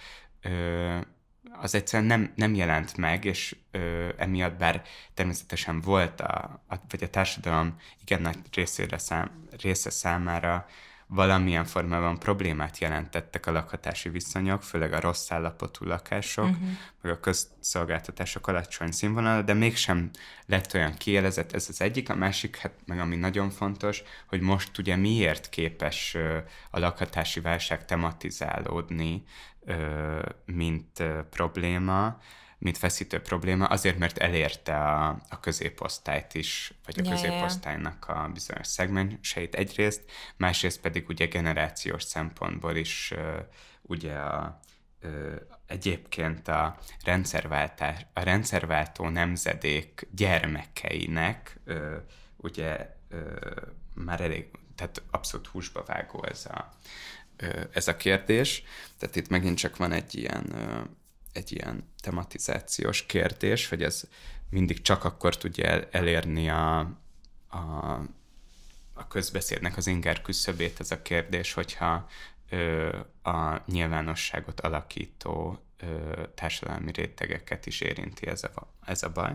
[1.60, 4.82] az egyszerűen nem, nem jelent meg, és ö, emiatt bár
[5.14, 10.66] természetesen volt, a, a, vagy a társadalom igen nagy részére szám, része számára
[11.08, 16.68] valamilyen formában problémát jelentettek a lakhatási viszonyok, főleg a rossz állapotú lakások, uh-huh.
[17.00, 20.10] meg a közszolgáltatások alacsony színvonal, de mégsem
[20.46, 24.78] lett olyan kielezett, ez az egyik, a másik, hát meg ami nagyon fontos, hogy most
[24.78, 26.16] ugye miért képes
[26.70, 29.24] a lakhatási válság tematizálódni,
[30.44, 32.18] mint probléma,
[32.58, 38.30] mint feszítő probléma, azért, mert elérte a, a középosztályt is, vagy a ja, középosztálynak a
[38.32, 43.14] bizonyos szegmenseit egyrészt, másrészt pedig ugye generációs szempontból is
[43.82, 44.60] ugye a,
[45.66, 51.60] egyébként a rendszerváltás, a rendszerváltó nemzedék gyermekeinek
[52.36, 52.94] ugye
[53.94, 56.68] már elég, tehát abszolút húsba vágó ez a,
[57.72, 58.62] ez a kérdés.
[58.98, 60.54] Tehát itt megint csak van egy ilyen,
[61.32, 64.02] egy ilyen tematizációs kérdés, hogy ez
[64.50, 66.78] mindig csak akkor tudja elérni a,
[67.48, 67.58] a,
[68.94, 72.08] a közbeszédnek az inger küszöbét ez a kérdés, hogyha
[73.22, 75.58] a nyilvánosságot alakító
[76.34, 79.32] társadalmi rétegeket is érinti ez a, ez a baj.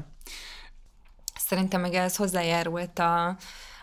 [1.36, 3.38] Szerintem meg ez hozzájárult a,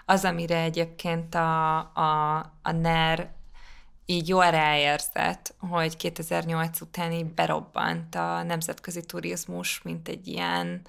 [0.04, 3.36] az, amire egyébként a, a, a NER
[4.10, 10.82] így jól ráérzett, hogy 2008 után így berobbant a nemzetközi turizmus, mint egy ilyen,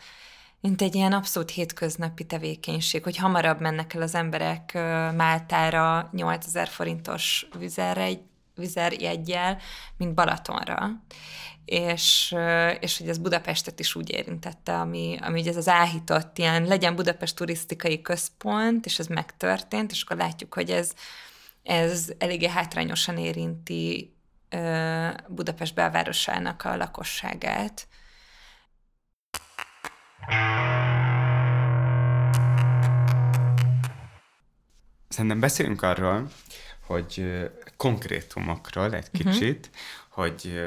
[0.60, 4.74] mint egy ilyen abszolút hétköznapi tevékenység, hogy hamarabb mennek el az emberek
[5.16, 8.10] Máltára 8000 forintos vizerre,
[8.56, 9.58] vizerjegyel,
[9.98, 10.90] mint Balatonra.
[11.66, 12.36] És,
[12.80, 16.96] és hogy ez Budapestet is úgy érintette, ami, ami ugye ez az áhított ilyen, legyen
[16.96, 20.94] Budapest turisztikai központ, és ez megtörtént, és akkor látjuk, hogy ez,
[21.70, 24.14] ez eléggé hátrányosan érinti
[25.28, 27.88] Budapest belvárosának a lakosságát.
[35.08, 36.32] Szerintem beszélünk arról,
[36.86, 37.40] hogy
[37.78, 39.30] konkrétumokról egy mhm.
[39.30, 40.26] kicsit, uh-huh.
[40.26, 40.62] hogy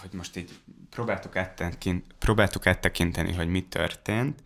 [0.00, 0.50] hogy most így
[0.90, 4.42] próbáltuk, áttekint, próbáltuk áttekinteni, hogy mi történt,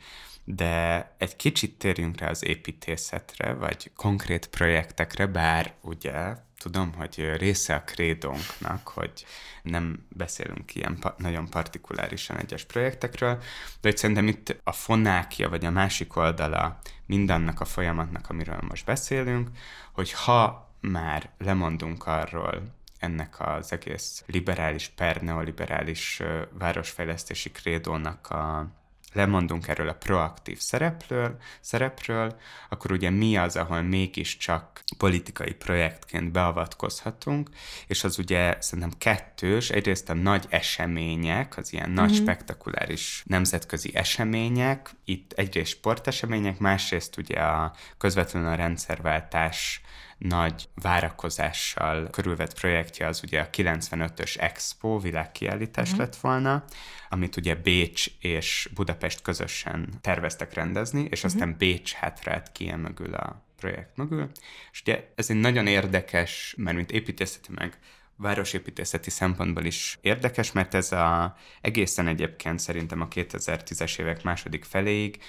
[0.55, 7.75] de egy kicsit térjünk rá az építészetre, vagy konkrét projektekre, bár ugye tudom, hogy része
[7.75, 9.27] a krédónknak, hogy
[9.63, 13.39] nem beszélünk ilyen pa- nagyon partikulárisan egyes projektekről,
[13.81, 18.85] de hogy szerintem itt a fonákja, vagy a másik oldala mindannak a folyamatnak, amiről most
[18.85, 19.49] beszélünk,
[19.93, 22.63] hogy ha már lemondunk arról,
[22.99, 28.71] ennek az egész liberális per neoliberális városfejlesztési krédónak a
[29.13, 32.37] lemondunk erről a proaktív szerepről, szerepről,
[32.69, 37.49] akkor ugye mi az, ahol mégiscsak politikai projektként beavatkozhatunk,
[37.87, 42.23] és az ugye szerintem kettős, egyrészt a nagy események, az ilyen nagy mm-hmm.
[42.23, 49.81] spektakuláris nemzetközi események, itt egyrészt sportesemények, másrészt ugye a közvetlenül a rendszerváltás
[50.21, 55.99] nagy várakozással körülvett projektje az ugye a 95-ös Expo világkiállítás mm.
[55.99, 56.65] lett volna,
[57.09, 61.57] amit ugye Bécs és Budapest közösen terveztek rendezni, és aztán mm.
[61.59, 64.31] Bécs hátrált ki mögül a projekt mögül.
[64.73, 67.79] És ugye ez egy nagyon érdekes, mert mint építészeti meg
[68.17, 75.23] városépítészeti szempontból is érdekes, mert ez a, egészen egyébként szerintem a 2010-es évek második feléig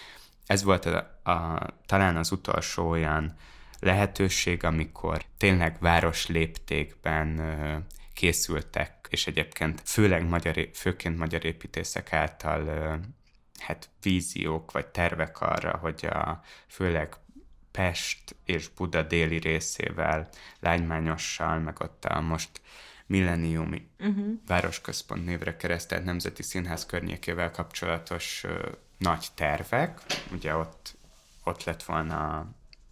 [0.45, 3.35] ez volt a, a, talán az utolsó olyan
[3.81, 7.41] lehetőség, amikor tényleg város léptékben
[8.13, 12.99] készültek, és egyébként főleg magyar, főként magyar építészek által
[13.59, 17.15] hát víziók vagy tervek arra, hogy a főleg
[17.71, 22.49] Pest és Buda déli részével, Lánymányossal, meg ott a most
[23.05, 24.25] milleniumi uh-huh.
[24.47, 30.01] városközpont névre keresztelt Nemzeti Színház környékével kapcsolatos uh, nagy tervek.
[30.31, 30.97] Ugye ott,
[31.43, 32.47] ott lett volna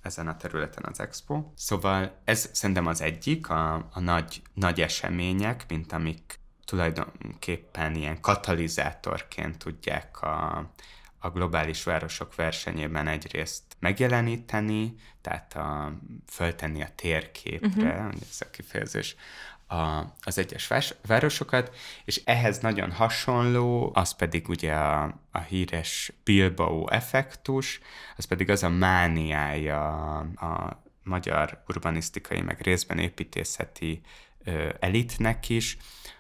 [0.10, 1.44] ezen a területen az expo.
[1.56, 9.58] Szóval ez szerintem az egyik, a, a nagy, nagy események, mint amik tulajdonképpen ilyen katalizátorként
[9.58, 10.70] tudják a,
[11.20, 18.22] a globális városok versenyében egyrészt megjeleníteni, tehát a, föltenni a térképre, uh-huh.
[18.30, 19.16] ez a kifejezés,
[19.70, 20.72] a, az egyes
[21.08, 27.80] városokat, és ehhez nagyon hasonló, az pedig ugye a, a híres Bilbao effektus,
[28.18, 34.02] az pedig az a mániája a magyar urbanisztikai, meg részben építészeti
[34.44, 35.78] ö, elitnek is,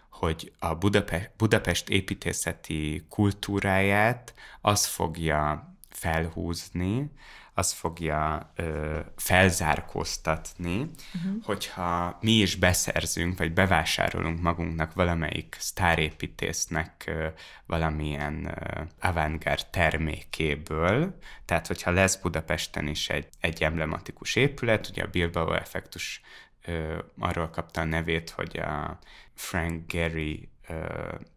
[0.09, 7.11] hogy a Budapest, Budapest építészeti kultúráját az fogja felhúzni,
[7.59, 11.43] az fogja ö, felzárkóztatni, uh-huh.
[11.43, 17.27] hogyha mi is beszerzünk, vagy bevásárolunk magunknak valamelyik sztárépítésznek ö,
[17.65, 25.09] valamilyen ö, avantgárd termékéből, tehát hogyha lesz Budapesten is egy, egy emblematikus épület, ugye a
[25.11, 26.21] Bilbao effektus
[26.65, 28.99] ö, arról kapta a nevét, hogy a
[29.33, 30.75] Frank Gehry ö,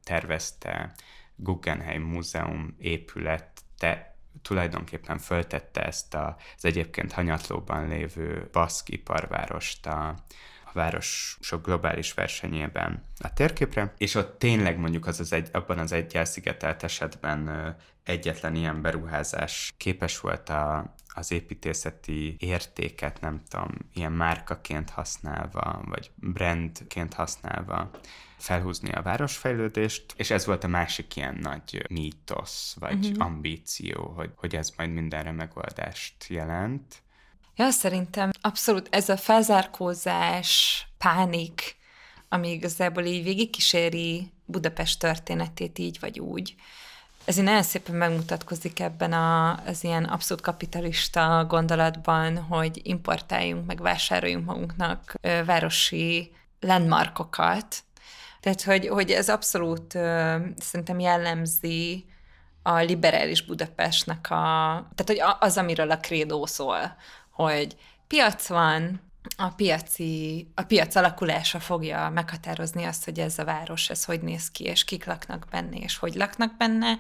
[0.05, 0.93] tervezte
[1.37, 4.12] Guggenheim Múzeum épülete
[4.43, 10.09] tulajdonképpen föltette ezt az egyébként hanyatlóban lévő baszk iparvárost a,
[10.65, 15.93] a városok globális versenyében a térképre, és ott tényleg mondjuk az az egy, abban az
[15.93, 24.13] egy elszigetelt esetben egyetlen ilyen beruházás képes volt a, az építészeti értéket, nem tudom, ilyen
[24.13, 27.91] márkaként használva, vagy brandként használva
[28.37, 33.27] felhúzni a városfejlődést, és ez volt a másik ilyen nagy mítosz, vagy uh-huh.
[33.27, 37.03] ambíció, hogy, hogy ez majd mindenre megoldást jelent.
[37.57, 41.77] Ja, szerintem abszolút ez a felzárkózás, pánik,
[42.29, 46.55] ami igazából így végigkíséri Budapest történetét így vagy úgy,
[47.25, 53.81] ez így nagyon szépen megmutatkozik ebben a, az ilyen abszolút kapitalista gondolatban, hogy importáljunk, meg
[53.81, 55.15] vásároljunk magunknak
[55.47, 57.77] városi landmarkokat.
[58.41, 62.05] Tehát, hogy, hogy ez abszolút ö, szerintem jellemzi
[62.63, 64.37] a liberális Budapestnek a,
[64.95, 66.97] tehát hogy az, amiről a krédó szól,
[67.31, 69.01] hogy piac van,
[69.37, 74.51] a piaci, a piac alakulása fogja meghatározni azt, hogy ez a város, ez hogy néz
[74.51, 76.99] ki, és kik laknak benne, és hogy laknak benne.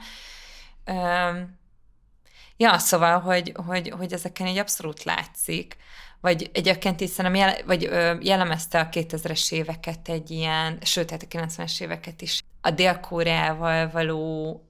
[2.56, 5.76] Ja, szóval, hogy, hogy, hogy ezeken egy abszolút látszik,
[6.20, 11.22] vagy egyébként is szerintem jel, vagy, ö, jellemezte a 2000-es éveket egy ilyen, sőt, hát
[11.22, 14.60] a 90-es éveket is, a Dél-Koreával való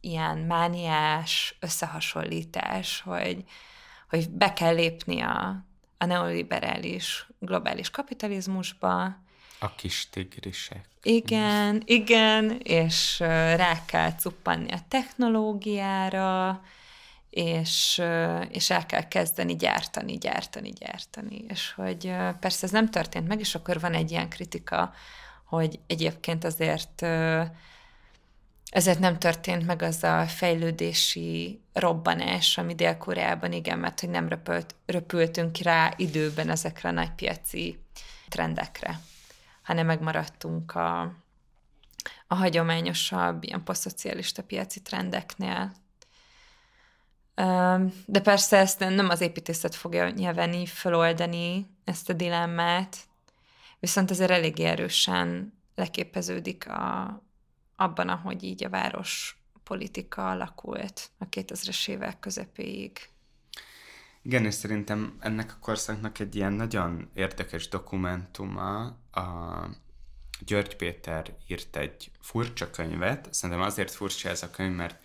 [0.00, 3.44] ilyen mániás összehasonlítás, hogy,
[4.08, 5.64] hogy be kell lépni a,
[5.98, 9.04] a neoliberális globális kapitalizmusba.
[9.58, 10.88] A kis tigrisek.
[11.02, 13.18] Igen, igen, és
[13.56, 16.62] rá kell cuppanni a technológiára,
[17.30, 18.02] és,
[18.48, 21.44] és el kell kezdeni gyártani, gyártani, gyártani.
[21.48, 24.92] És hogy persze ez nem történt meg, és akkor van egy ilyen kritika,
[25.44, 27.06] hogy egyébként azért
[28.74, 34.74] ezért nem történt meg az a fejlődési robbanás, ami Dél-Koreában, igen, mert hogy nem röpült,
[34.86, 37.78] röpültünk rá időben ezekre a nagypiaci
[38.28, 39.00] trendekre,
[39.62, 41.00] hanem megmaradtunk a,
[42.26, 45.72] a hagyományosabb, ilyen posztszocialista piaci trendeknél.
[48.06, 52.96] De persze ezt nem az építészet fogja nyilván így feloldani, ezt a dilemmát,
[53.80, 57.22] viszont azért elég erősen leképeződik a,
[57.76, 63.08] abban, ahogy így a város politika alakult a 2000-es évek közepéig.
[64.22, 69.68] Igen, és szerintem ennek a korszaknak egy ilyen nagyon érdekes dokumentuma a
[70.40, 75.04] György Péter írt egy furcsa könyvet, szerintem azért furcsa ez a könyv, mert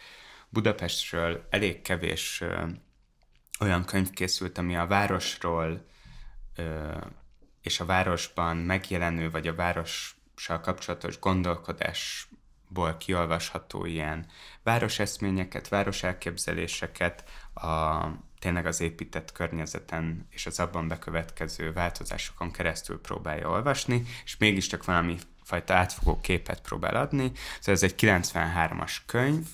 [0.49, 2.67] Budapestről elég kevés ö,
[3.59, 5.85] olyan könyv készült, ami a városról
[6.55, 6.97] ö,
[7.61, 12.29] és a városban megjelenő, vagy a várossal kapcsolatos gondolkodás
[12.69, 14.25] ból kiolvasható ilyen
[14.63, 18.05] városeszményeket, városelképzeléseket, a,
[18.39, 25.17] tényleg az épített környezeten és az abban bekövetkező változásokon keresztül próbálja olvasni, és mégiscsak valami
[25.43, 27.31] fajta átfogó képet próbál adni.
[27.59, 29.47] Szóval ez egy 93-as könyv,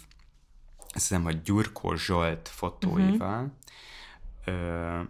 [0.77, 3.53] azt hiszem, hogy Gyurkó Zsolt fotóival, uh-huh.
[4.45, 5.01] Ö,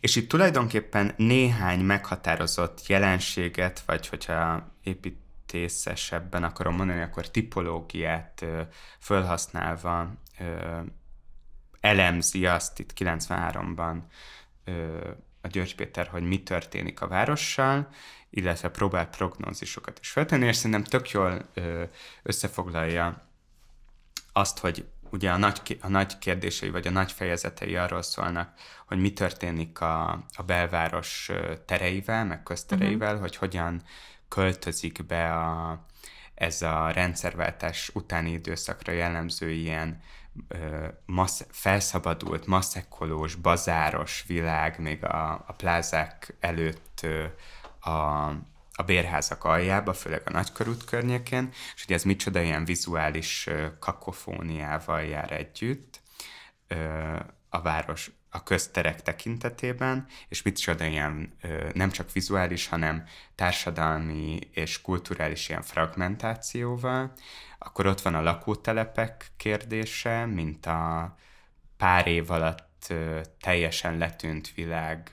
[0.00, 5.18] és itt tulajdonképpen néhány meghatározott jelenséget, vagy hogyha épít
[5.52, 8.44] részesebben akarom mondani, akkor tipológiát
[8.98, 10.12] felhasználva
[11.80, 13.98] elemzi azt itt 93-ban
[14.64, 17.88] ö, a György Péter, hogy mi történik a várossal,
[18.30, 21.50] illetve próbál prognózisokat is feltenni, és szerintem tök jól
[22.22, 23.28] összefoglalja
[24.32, 28.52] azt, hogy ugye a nagy, a nagy kérdései, vagy a nagy fejezetei arról szólnak,
[28.86, 31.30] hogy mi történik a, a belváros
[31.66, 33.20] tereivel, meg köztereivel, uh-huh.
[33.20, 33.82] hogy hogyan
[34.28, 35.84] költözik be a,
[36.34, 40.00] ez a rendszerváltás utáni időszakra jellemző ilyen
[40.48, 47.24] ö, massz, felszabadult, masszekolós, bazáros világ, még a, a plázák előtt ö,
[47.80, 48.26] a,
[48.72, 53.48] a bérházak aljába, főleg a nagykörút környékén, és hogy ez micsoda ilyen vizuális
[53.78, 56.00] kakofóniával jár együtt
[56.68, 56.76] ö,
[57.48, 61.36] a város a közterek tekintetében, és mit csoda ilyen
[61.72, 67.12] nem csak vizuális, hanem társadalmi és kulturális ilyen fragmentációval,
[67.58, 71.14] akkor ott van a lakótelepek kérdése, mint a
[71.76, 72.92] pár év alatt
[73.40, 75.10] teljesen letűnt világ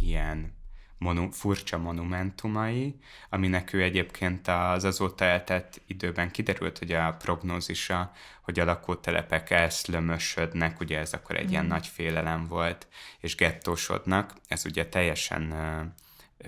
[0.00, 0.55] ilyen
[0.98, 2.98] monu- furcsa monumentumai,
[3.30, 10.80] aminek ő egyébként az azóta eltett időben kiderült, hogy a prognózisa, hogy a lakótelepek elszlömösödnek,
[10.80, 11.50] ugye ez akkor egy mm.
[11.50, 12.86] ilyen nagy félelem volt,
[13.20, 15.82] és gettósodnak, ez ugye teljesen ö,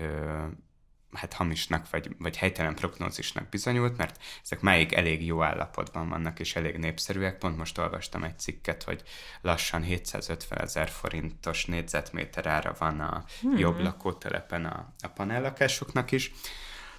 [0.03, 0.45] ö,
[1.13, 6.55] hát hamisnak vagy, vagy helytelen prognózisnak bizonyult, mert ezek máig elég jó állapotban vannak, és
[6.55, 7.37] elég népszerűek.
[7.37, 9.03] Pont most olvastam egy cikket, hogy
[9.41, 13.57] lassan 750 ezer forintos négyzetméter ára van a hmm.
[13.57, 16.31] jobb lakótelepen a, a panellakásoknak is.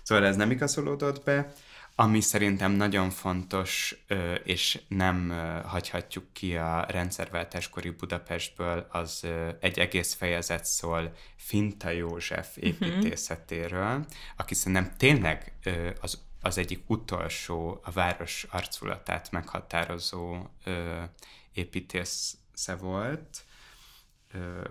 [0.03, 1.53] Szóval ez nem igazolódott be.
[2.01, 3.97] Ami szerintem nagyon fontos,
[4.45, 5.31] és nem
[5.65, 9.27] hagyhatjuk ki a rendszerváltáskori Budapestből, az
[9.61, 12.67] egy egész fejezet szól Finta József mhm.
[12.67, 15.53] építészetéről, aki szerintem tényleg
[16.01, 20.37] az, az egyik utolsó a város arculatát meghatározó
[21.53, 23.45] építésze volt.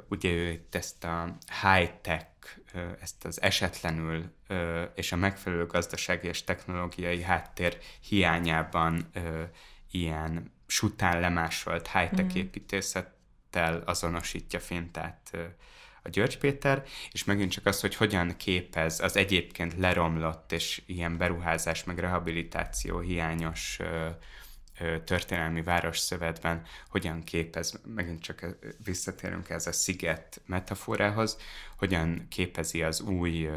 [0.07, 2.58] Ugye ő itt ezt a high-tech
[3.01, 4.33] ezt az esetlenül
[4.95, 9.11] és a megfelelő gazdasági és technológiai háttér hiányában
[9.91, 12.37] ilyen sután lemásolt high-tech mm.
[12.37, 15.37] építészettel azonosítja Fintát
[16.03, 21.17] a György Péter, és megint csak az, hogy hogyan képez az egyébként leromlott és ilyen
[21.17, 23.79] beruházás meg rehabilitáció hiányos
[25.05, 31.37] történelmi városszövetben hogyan képez, megint csak visszatérünk ez a sziget metaforához,
[31.77, 33.49] hogyan képezi az új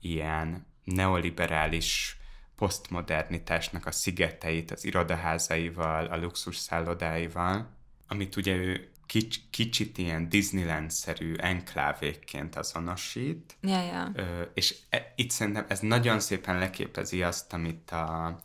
[0.00, 2.20] ilyen neoliberális
[2.56, 7.70] posztmodernitásnak a szigeteit, az irodaházaival, a luxus szállodáival,
[8.08, 13.56] amit ugye ő kics, kicsit ilyen Disneyland-szerű enklávékként azonosít.
[13.60, 14.12] Ja, ja.
[14.54, 18.38] És e, itt szerintem ez nagyon szépen leképezi azt, amit a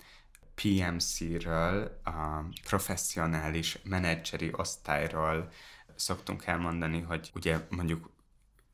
[0.62, 5.52] PMC-ről, a professzionális menedzseri osztályról
[5.96, 8.10] szoktunk elmondani, hogy ugye mondjuk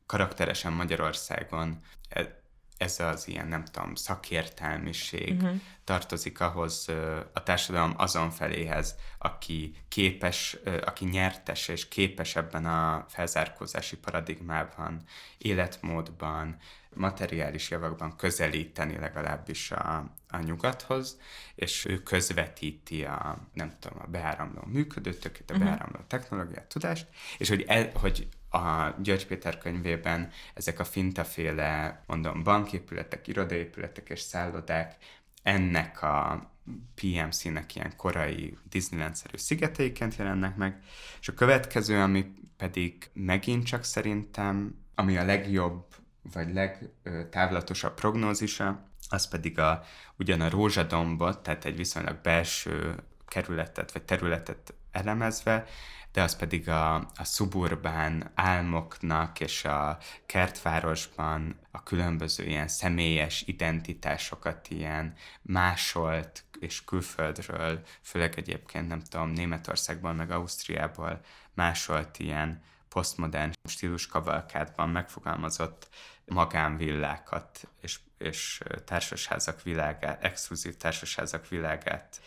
[0.06, 2.40] karakteresen Magyarországon e,
[2.76, 5.60] ez az ilyen, nem tudom, szakértelmiség uh-huh.
[5.84, 6.88] tartozik ahhoz
[7.32, 15.02] a társadalom azon feléhez, aki képes, aki nyertes és képes ebben a felzárkózási paradigmában,
[15.38, 16.56] életmódban,
[16.94, 21.18] materiális javakban közelíteni legalábbis a, a nyugathoz,
[21.54, 25.68] és ő közvetíti a, nem tudom, a beáramló működőtöket, a uh-huh.
[25.68, 27.06] beáramló technológiát, tudást,
[27.38, 34.20] és hogy, el, hogy a György Péter könyvében ezek a fintaféle, mondom, banképületek, irodaépületek és
[34.20, 34.96] szállodák
[35.42, 36.50] ennek a
[36.94, 40.82] PMC-nek ilyen korai Disneyland-szerű szigeteiként jelennek meg,
[41.20, 45.84] és a következő, ami pedig megint csak szerintem, ami a legjobb,
[46.32, 49.84] vagy legtávlatosabb prognózisa, az pedig a,
[50.18, 52.94] ugyan a rózsadombot, tehát egy viszonylag belső
[53.26, 55.66] kerületet, vagy területet elemezve,
[56.12, 64.68] de az pedig a, a szuburbán álmoknak és a kertvárosban a különböző ilyen személyes identitásokat
[64.70, 71.20] ilyen másolt és külföldről, főleg egyébként nem tudom, Németországból meg Ausztriából
[71.54, 75.88] másolt ilyen posztmodern stílus kavalkádban megfogalmazott
[76.24, 82.20] magánvillákat és, és társasházak világát, exkluzív társasházak világát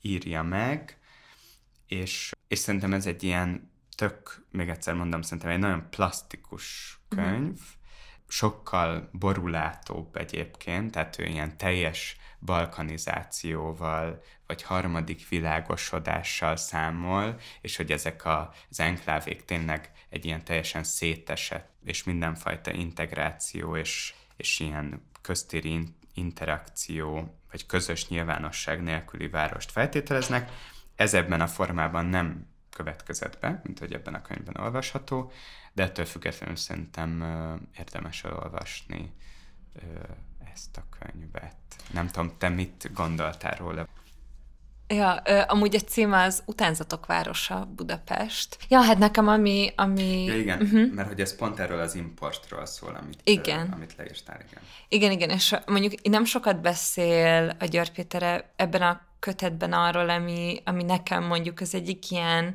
[0.00, 0.98] írja meg,
[1.86, 7.20] és, és szerintem ez egy ilyen tök, még egyszer mondom, szerintem egy nagyon plastikus mhm.
[7.20, 7.58] könyv, uh-huh.
[8.28, 18.24] sokkal borulátóbb egyébként, tehát ő ilyen teljes balkanizációval, vagy harmadik világosodással számol, és hogy ezek
[18.24, 25.94] a, az enklávék tényleg egy ilyen teljesen szétesett, és mindenfajta integráció, és, és ilyen köztéri
[26.14, 30.50] interakció, vagy közös nyilvánosság nélküli várost feltételeznek,
[30.94, 35.32] ez ebben a formában nem következett be, mint hogy ebben a könyvben olvasható,
[35.72, 37.24] de ettől függetlenül szerintem
[37.78, 39.12] érdemes elolvasni
[40.52, 41.56] ezt a könyvet.
[41.92, 43.88] Nem tudom, te mit gondoltál róla?
[44.88, 45.12] Ja,
[45.46, 48.56] amúgy a címe az Utánzatok városa Budapest.
[48.68, 49.72] Ja, hát nekem ami...
[49.76, 50.24] ami...
[50.24, 50.92] Ja, igen, uh-huh.
[50.92, 53.68] mert hogy ez pont erről az importról szól, amit, igen.
[53.70, 54.62] Ö, amit leírtál, igen.
[54.88, 60.62] Igen, igen, és mondjuk nem sokat beszél a György Péter ebben a kötetben arról, ami,
[60.64, 62.54] ami nekem mondjuk az egyik ilyen,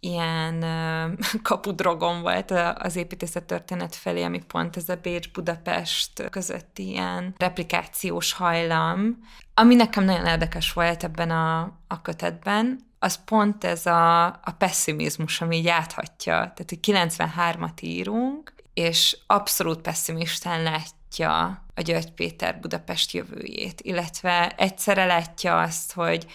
[0.00, 0.64] ilyen
[1.42, 9.18] kapudrogon volt az építészet történet felé, ami pont ez a Bécs-Budapest közötti ilyen replikációs hajlam,
[9.54, 15.40] ami nekem nagyon érdekes volt ebben a, a kötetben, az pont ez a, a pessimizmus,
[15.40, 16.32] ami így áthatja.
[16.34, 25.04] Tehát, hogy 93-at írunk, és abszolút pessimistán látja a György Péter Budapest jövőjét, illetve egyszerre
[25.04, 26.26] látja azt, hogy,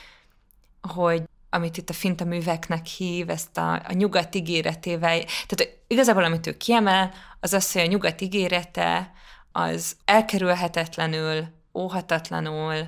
[0.82, 1.24] hogy
[1.54, 5.24] amit itt a finta műveknek hív, ezt a, a nyugat ígéretével.
[5.48, 9.12] Tehát igazából, amit ő kiemel, az az, hogy a nyugat ígérete
[9.52, 12.88] az elkerülhetetlenül, óhatatlanul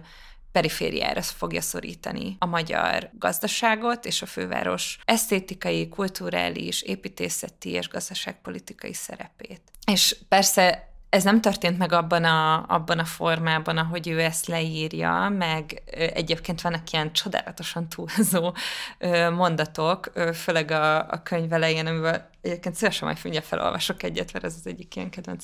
[0.51, 9.61] perifériára fogja szorítani a magyar gazdaságot és a főváros esztétikai, kulturális, építészeti és gazdaságpolitikai szerepét.
[9.91, 10.85] És persze
[11.16, 16.61] ez nem történt meg abban a, abban a formában, ahogy ő ezt leírja, meg egyébként
[16.61, 18.53] vannak ilyen csodálatosan túlzó
[19.36, 24.56] mondatok, főleg a, a könyv elején, amivel egyébként szívesen majd mindjárt felolvasok egyet, mert ez
[24.60, 25.43] az egyik ilyen kedvenc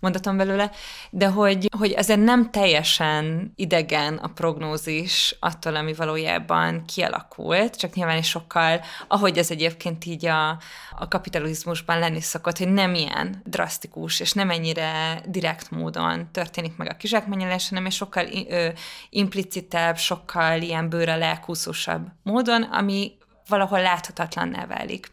[0.00, 0.70] mondatom belőle,
[1.10, 8.18] de hogy, hogy ezért nem teljesen idegen a prognózis attól, ami valójában kialakult, csak nyilván
[8.18, 10.48] is sokkal, ahogy ez egyébként így a,
[10.96, 16.90] a kapitalizmusban lenni szokott, hogy nem ilyen drasztikus, és nem ennyire direkt módon történik meg
[16.90, 18.68] a kizsákmányolás, hanem és sokkal ö,
[19.10, 23.12] implicitebb, sokkal ilyen bőre lelkúszósabb módon, ami
[23.48, 25.10] valahol láthatatlanná válik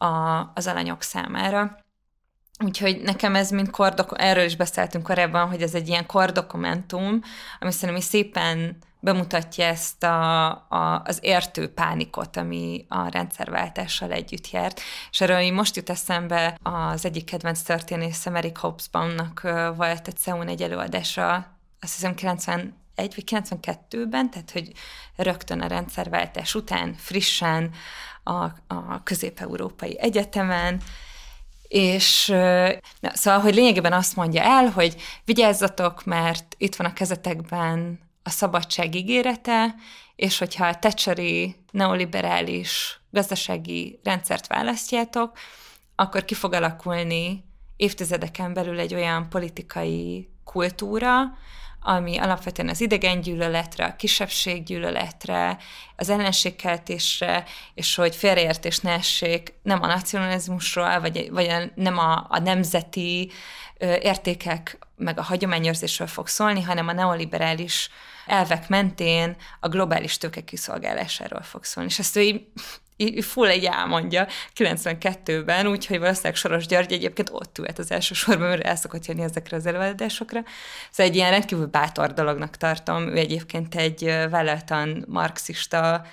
[0.00, 1.78] a, az alanyok számára.
[2.64, 7.20] Úgyhogy nekem ez mint kordok, erről is beszéltünk korábban, hogy ez egy ilyen kordokumentum,
[7.60, 14.80] ami szerintem szépen bemutatja ezt a, a, az értő pánikot, ami a rendszerváltással együtt járt.
[15.10, 19.40] És erről most jut eszembe az egyik kedvenc történészem, Eric Hobsbawmnak
[19.76, 21.34] volt egy Szeun egy előadása,
[21.80, 22.14] azt hiszem
[23.14, 24.72] vagy 92-ben, tehát hogy
[25.16, 27.70] rögtön a rendszerváltás után frissen
[28.22, 30.80] a, a Közép-Európai Egyetemen,
[31.68, 32.26] és
[33.00, 38.30] na, szóval, hogy lényegében azt mondja el, hogy vigyázzatok, mert itt van a kezetekben a
[38.30, 39.74] szabadság ígérete,
[40.16, 45.38] és hogyha a tecseri neoliberális gazdasági rendszert választjátok,
[45.94, 47.44] akkor ki fog alakulni
[47.76, 51.22] évtizedeken belül egy olyan politikai kultúra,
[51.80, 55.58] ami alapvetően az idegengyűlöletre, a kisebbséggyűlöletre,
[55.96, 62.38] az ellenségkeltésre, és hogy félreértés ne essék nem a nacionalizmusról, vagy, vagy nem a, a
[62.38, 63.30] nemzeti
[63.78, 67.90] értékek, meg a hagyományőrzésről fog szólni, hanem a neoliberális
[68.26, 71.90] elvek mentén a globális tőke kiszolgálásáról fog szólni.
[71.90, 72.46] És ezt ő így
[73.20, 74.26] full egy elmondja
[74.56, 79.22] 92-ben, úgyhogy valószínűleg Soros György egyébként ott ült az első sorban, mert el szokott jönni
[79.22, 80.42] ezekre az előadásokra.
[80.90, 83.08] Szóval egy ilyen rendkívül bátor dolognak tartom.
[83.08, 86.04] Ő egyébként egy vállaltan marxista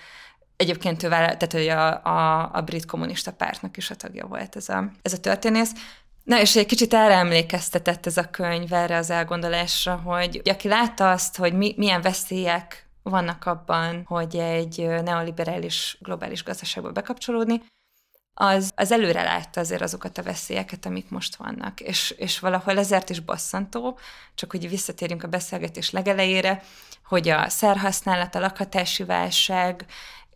[0.57, 4.55] Egyébként ő vállal, tehát hogy a, a, a brit kommunista pártnak is a tagja volt
[4.55, 5.71] ez a, ez a történész.
[6.23, 11.11] Na, és egy kicsit erre emlékeztetett ez a könyv, erre az elgondolásra, hogy aki látta
[11.11, 17.61] azt, hogy mi, milyen veszélyek vannak abban, hogy egy neoliberális globális gazdaságba bekapcsolódni,
[18.39, 21.79] az, az előre látta azért azokat a veszélyeket, amik most vannak.
[21.79, 23.99] És, és valahol ezért is bosszantó,
[24.35, 26.63] csak hogy visszatérjünk a beszélgetés legelejére,
[27.05, 29.85] hogy a szerhasználat, a lakhatási válság,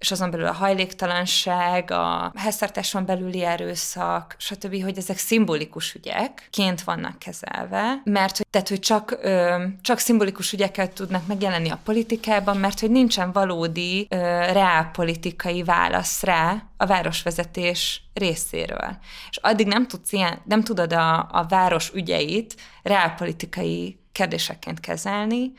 [0.01, 7.19] és azon belül a hajléktalanság, a háztartáson belüli erőszak, stb., hogy ezek szimbolikus ügyekként vannak
[7.19, 12.79] kezelve, mert hogy, tehát, hogy csak, ö, csak szimbolikus ügyekkel tudnak megjelenni a politikában, mert
[12.79, 14.15] hogy nincsen valódi ö,
[14.51, 18.97] reálpolitikai válasz rá a városvezetés részéről.
[19.29, 25.51] És addig nem, tudsz ilyen, nem tudod a, a város ügyeit reálpolitikai kérdésekként kezelni,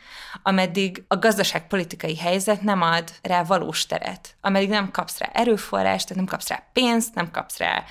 [0.43, 6.23] ameddig a gazdaságpolitikai helyzet nem ad rá valós teret, ameddig nem kapsz rá erőforrást, tehát
[6.23, 7.85] nem kapsz rá pénzt, nem kapsz rá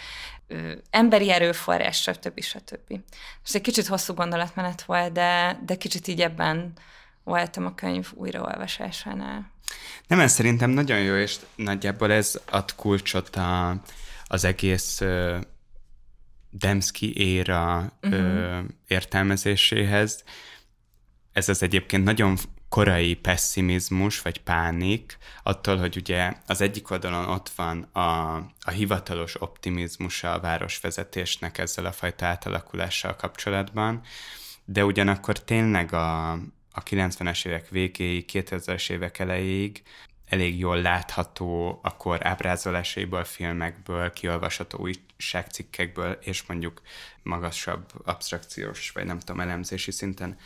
[0.47, 2.41] ö, emberi erőforrás, stb.
[2.41, 2.99] stb.
[3.39, 6.73] Most egy kicsit hosszú gondolatmenet volt, de, de kicsit így ebben
[7.23, 9.51] voltam a könyv újraolvasásánál.
[10.07, 13.81] Nem, ez szerintem nagyon jó, és nagyjából ez ad kulcsot a,
[14.25, 15.37] az egész ö,
[16.49, 18.19] Demszki éra uh-huh.
[18.19, 20.23] ö, értelmezéséhez,
[21.33, 22.37] ez az egyébként nagyon
[22.69, 29.41] korai pessimizmus vagy pánik, attól, hogy ugye az egyik oldalon ott van a, a hivatalos
[29.41, 34.01] optimizmusa a városvezetésnek ezzel a fajta átalakulással kapcsolatban,
[34.65, 36.31] de ugyanakkor tényleg a,
[36.71, 39.83] a 90-es évek végéig, 2000-es évek elejéig
[40.31, 46.81] elég jól látható akkor ábrázolásaiból, filmekből, kiolvasható újságcikkekből, és mondjuk
[47.23, 50.37] magasabb abstrakciós, vagy nem tudom, elemzési szinten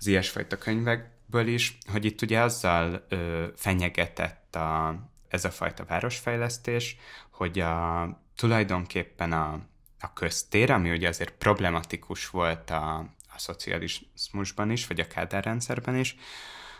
[0.00, 4.98] az ilyesfajta könyvekből is, hogy itt ugye azzal ö, fenyegetett a,
[5.28, 6.96] ez a fajta városfejlesztés,
[7.30, 9.60] hogy a, tulajdonképpen a,
[10.00, 12.98] a köztér, ami ugye azért problematikus volt a,
[13.34, 16.16] a szocializmusban is, vagy a kádárrendszerben is,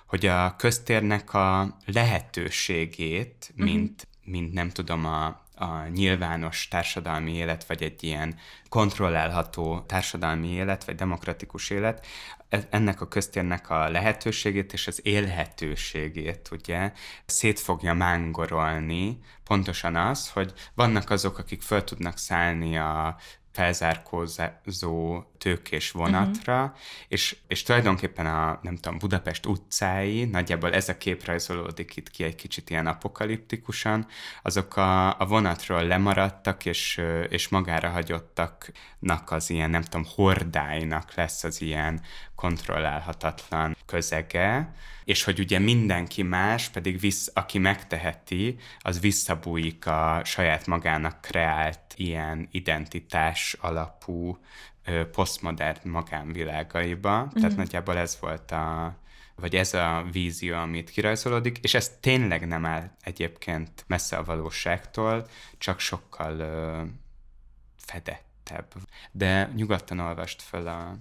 [0.06, 4.32] hogy a köztérnek a lehetőségét, mint, uh-huh.
[4.32, 8.34] mint nem tudom, a, a nyilvános társadalmi élet, vagy egy ilyen
[8.68, 12.06] kontrollálható társadalmi élet, vagy demokratikus élet,
[12.70, 16.92] ennek a köztérnek a lehetőségét és az élhetőségét ugye
[17.26, 23.16] szét fogja mángorolni, pontosan az, hogy vannak azok, akik föl tudnak szállni a
[23.52, 26.78] felzárkózó tőkés vonatra, uh-huh.
[27.08, 32.24] és, és tulajdonképpen a, nem tudom, Budapest utcái, nagyjából ez a kép rajzolódik itt ki
[32.24, 34.06] egy kicsit ilyen apokaliptikusan,
[34.42, 41.44] azok a, a vonatról lemaradtak, és, és magára hagyottaknak az ilyen, nem tudom, hordáinak lesz
[41.44, 42.00] az ilyen
[42.34, 44.74] kontrollálhatatlan közege,
[45.04, 51.80] és hogy ugye mindenki más, pedig visz, aki megteheti, az visszabújik a saját magának kreált
[51.96, 54.38] ilyen identitás alapú
[55.12, 57.18] posztmodern magánvilágaiba.
[57.18, 57.28] Mm-hmm.
[57.28, 57.58] Tehát mhm.
[57.58, 58.96] nagyjából ez volt a,
[59.34, 65.28] vagy ez a vízió, amit kirajzolódik, és ez tényleg nem áll egyébként messze a valóságtól,
[65.58, 66.82] csak sokkal ö,
[67.76, 68.72] fedettebb.
[69.12, 70.96] De nyugodtan olvast fel a,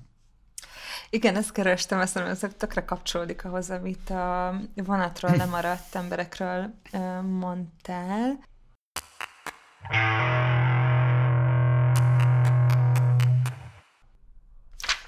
[1.09, 6.73] igen, ezt kerestem, azt mondom, ez tökre kapcsolódik ahhoz, amit a vonatról lemaradt emberekről
[7.21, 8.39] mondtál.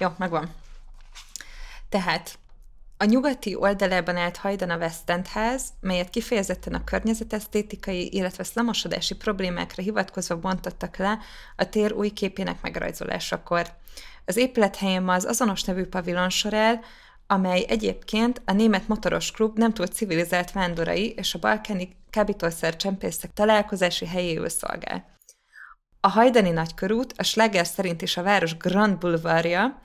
[0.02, 0.54] Jó, megvan.
[1.88, 2.38] Tehát
[2.96, 9.14] a nyugati oldalában állt hajdan a West End ház, melyet kifejezetten a környezetesztétikai, illetve szlamosodási
[9.14, 11.18] problémákra hivatkozva bontottak le
[11.56, 13.66] a tér új képének megrajzolásakor.
[14.24, 16.80] Az épület helyén ma az azonos nevű pavilon sor el,
[17.26, 23.32] amely egyébként a német motoros klub nem túl civilizált vándorai és a balkáni kábítószer csempészek
[23.32, 25.10] találkozási helyéül szolgál.
[26.04, 29.80] A hajdani nagykörút a Schlager szerint is a város Grand Boulevardja,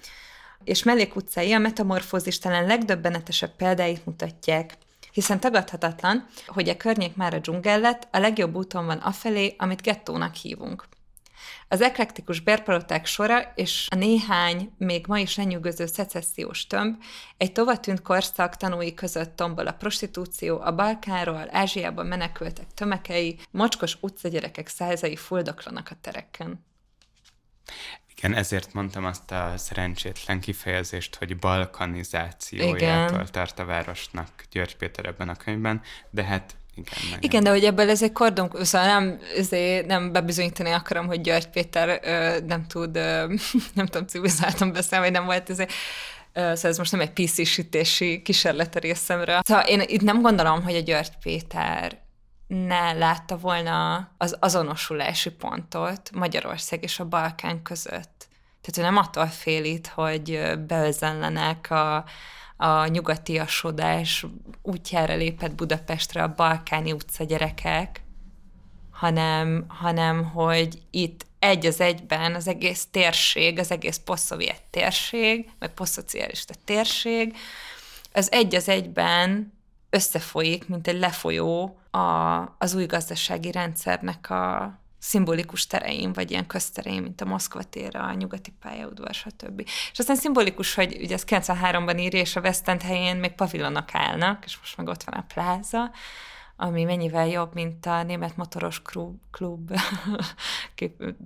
[0.64, 4.78] és mellékutcái a metamorfózis talán legdöbbenetesebb példáit mutatják
[5.18, 9.82] hiszen tagadhatatlan, hogy a környék már a dzsungel lett, a legjobb úton van afelé, amit
[9.82, 10.88] gettónak hívunk.
[11.70, 17.04] Az eklektikus bérpaloták sora és a néhány, még ma is lenyűgöző szecessziós tömb
[17.38, 24.68] egy tovatűnt korszak tanúi között tombol a prostitúció, a Balkánról, Ázsiában menekültek tömekei, mocskos utcagyerekek
[24.68, 26.66] százai fuldoklanak a tereken.
[28.16, 33.32] Igen, ezért mondtam azt a szerencsétlen kifejezést, hogy balkanizációjától Igen.
[33.32, 36.57] tart a városnak György Péter ebben a könyvben, de hát
[37.12, 41.22] meg Igen, de hogy ebből ez egy kordon, szóval nem, ezért nem bebizonyítani akarom, hogy
[41.22, 43.34] György Péter ö, nem tud, ö,
[43.74, 45.72] nem tudom, civilizáltan beszélni, vagy nem volt ezért
[46.34, 49.40] Szóval ez most nem egy PC-sítési kísérlet a részemről.
[49.44, 52.00] Szóval én itt nem gondolom, hogy a György Péter
[52.48, 58.28] ne látta volna az azonosulási pontot Magyarország és a Balkán között.
[58.62, 62.06] Tehát ő nem attól fél itt, hogy beözenlenek a,
[62.58, 64.26] a nyugatiasodás
[64.62, 68.02] útjára lépett Budapestre a balkáni utca gyerekek,
[68.92, 75.74] hanem, hanem hogy itt egy az egyben az egész térség, az egész posztszovjet térség, meg
[75.74, 77.36] posztszocialista térség,
[78.14, 79.54] az egy az egyben
[79.90, 87.02] összefolyik, mint egy lefolyó a, az új gazdasági rendszernek a szimbolikus terein, vagy ilyen közterein,
[87.02, 89.60] mint a Moszkva tér, a nyugati pályaudvar, stb.
[89.92, 93.96] És aztán szimbolikus, hogy ugye ez 93-ban írja, és a West End helyén még pavilonok
[93.96, 95.92] állnak, és most meg ott van a pláza,
[96.56, 99.80] ami mennyivel jobb, mint a német motoros klub, klub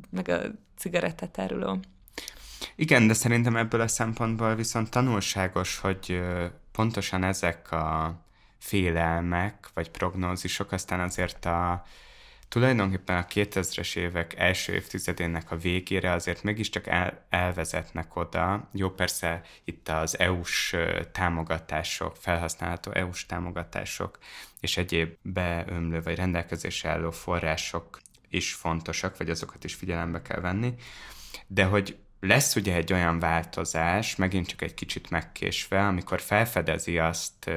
[0.09, 0.39] meg a
[0.77, 1.79] cigarettatáruló.
[2.75, 6.21] Igen, de szerintem ebből a szempontból viszont tanulságos, hogy
[6.71, 8.15] pontosan ezek a
[8.57, 11.85] félelmek, vagy prognózisok, aztán azért a
[12.51, 18.69] tulajdonképpen a 2000-es évek első évtizedének a végére azért mégiscsak el, elvezetnek oda.
[18.73, 20.75] Jó, persze itt az EU-s
[21.11, 24.17] támogatások, felhasználható EU-s támogatások
[24.59, 27.99] és egyéb beömlő vagy rendelkezésre álló források
[28.29, 30.73] is fontosak, vagy azokat is figyelembe kell venni,
[31.47, 37.51] de hogy lesz ugye egy olyan változás, megint csak egy kicsit megkésve, amikor felfedezi azt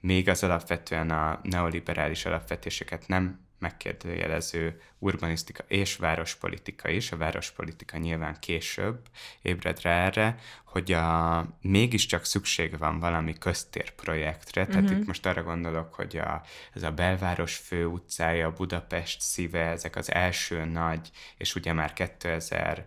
[0.00, 8.36] még az alapvetően a neoliberális alapvetéseket nem megkérdőjelező urbanisztika és várospolitika is, a várospolitika nyilván
[8.40, 9.00] később
[9.42, 14.98] ébred rá erre, hogy a, mégiscsak szükség van valami köztérprojektre, tehát uh-huh.
[14.98, 16.42] itt most arra gondolok, hogy a,
[16.72, 22.86] ez a belváros fő utcája, Budapest szíve, ezek az első nagy, és ugye már 2000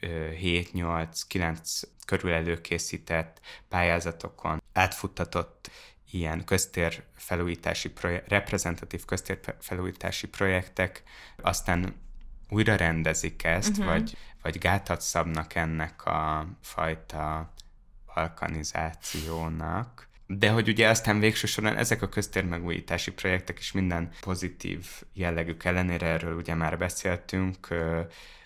[0.00, 5.70] 7-8-9 körül előkészített pályázatokon átfuttatott
[6.14, 11.02] ilyen köztérfelújítási projekt, reprezentatív köztérfelújítási projektek
[11.42, 11.94] aztán
[12.48, 13.86] újra rendezik ezt, uh-huh.
[13.86, 17.52] vagy, vagy gátat szabnak ennek a fajta
[18.14, 20.08] balkanizációnak.
[20.26, 26.06] De hogy ugye aztán végső soron ezek a köztérmegújítási projektek is minden pozitív jellegük ellenére,
[26.06, 27.68] erről ugye már beszéltünk,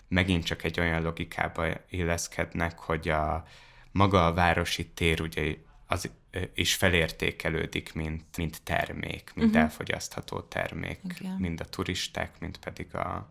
[0.07, 3.45] megint csak egy olyan logikába illeszkednek, hogy a
[3.91, 5.55] maga a városi tér ugye
[5.87, 6.11] az
[6.53, 9.63] is felértékelődik, mint, mint termék, mint uh-huh.
[9.63, 11.35] elfogyasztható termék, Igen.
[11.39, 13.29] mind a turisták, mind pedig a,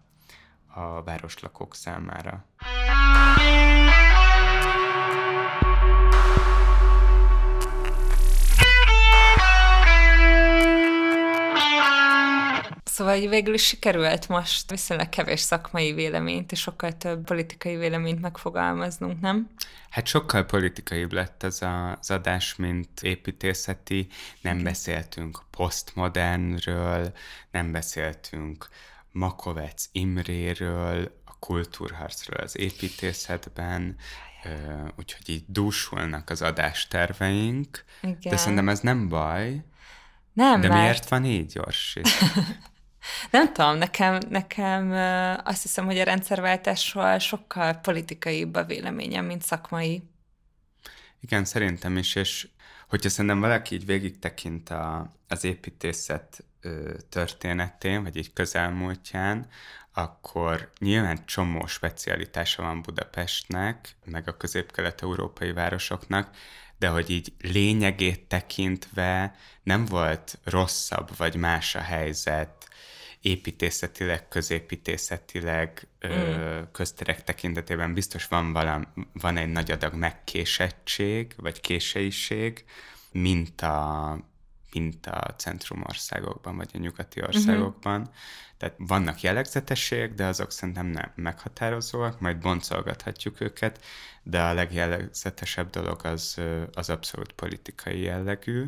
[0.66, 2.44] a városlakók számára.
[12.99, 19.20] Szóval végül is sikerült most viszonylag kevés szakmai véleményt és sokkal több politikai véleményt megfogalmaznunk,
[19.20, 19.51] nem?
[19.90, 24.09] Hát sokkal politikaibb lett ez az adás, mint építészeti.
[24.40, 27.12] Nem beszéltünk posztmodernről,
[27.51, 28.68] nem beszéltünk
[29.12, 33.96] Makovec Imréről, a kultúrharcról az építészetben,
[34.96, 38.18] úgyhogy így dúsulnak az adásterveink, Igen.
[38.20, 39.64] de szerintem ez nem baj.
[40.32, 40.80] Nem, De mert...
[40.80, 42.01] miért van így, Orsi?
[43.30, 44.90] Nem tudom, nekem, nekem
[45.44, 50.03] azt hiszem, hogy a rendszerváltásról sokkal politikaibb a véleményem, mint szakmai.
[51.20, 52.49] Igen, szerintem is, és
[52.88, 59.46] hogyha szerintem valaki így végig tekint a, az építészet ö, történetén, vagy így közelmúltján,
[59.92, 66.36] akkor nyilván csomó specialitása van Budapestnek, meg a közép-kelet-európai városoknak,
[66.78, 72.68] de hogy így lényegét tekintve nem volt rosszabb vagy más a helyzet
[73.21, 76.62] építészetileg, középítészetileg, mm.
[76.73, 82.64] közterek tekintetében biztos van, valam, van egy nagy adag megkésettség, vagy késeiség,
[83.12, 84.19] mint a,
[84.73, 87.29] mint a centrumországokban, vagy a nyugati mhm.
[87.29, 88.01] országokban.
[88.01, 88.14] Uh-huh.
[88.57, 93.85] Tehát vannak jellegzetességek, de azok szerintem nem meghatározóak, majd boncolgathatjuk őket,
[94.23, 96.41] de a legjellegzetesebb dolog az,
[96.73, 98.66] az abszolút politikai jellegű.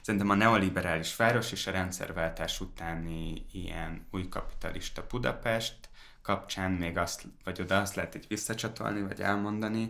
[0.00, 5.88] Szerintem a neoliberális város és a rendszerváltás utáni ilyen új kapitalista Budapest
[6.22, 9.88] kapcsán még azt, vagy oda azt lehet egy visszacsatolni, vagy elmondani,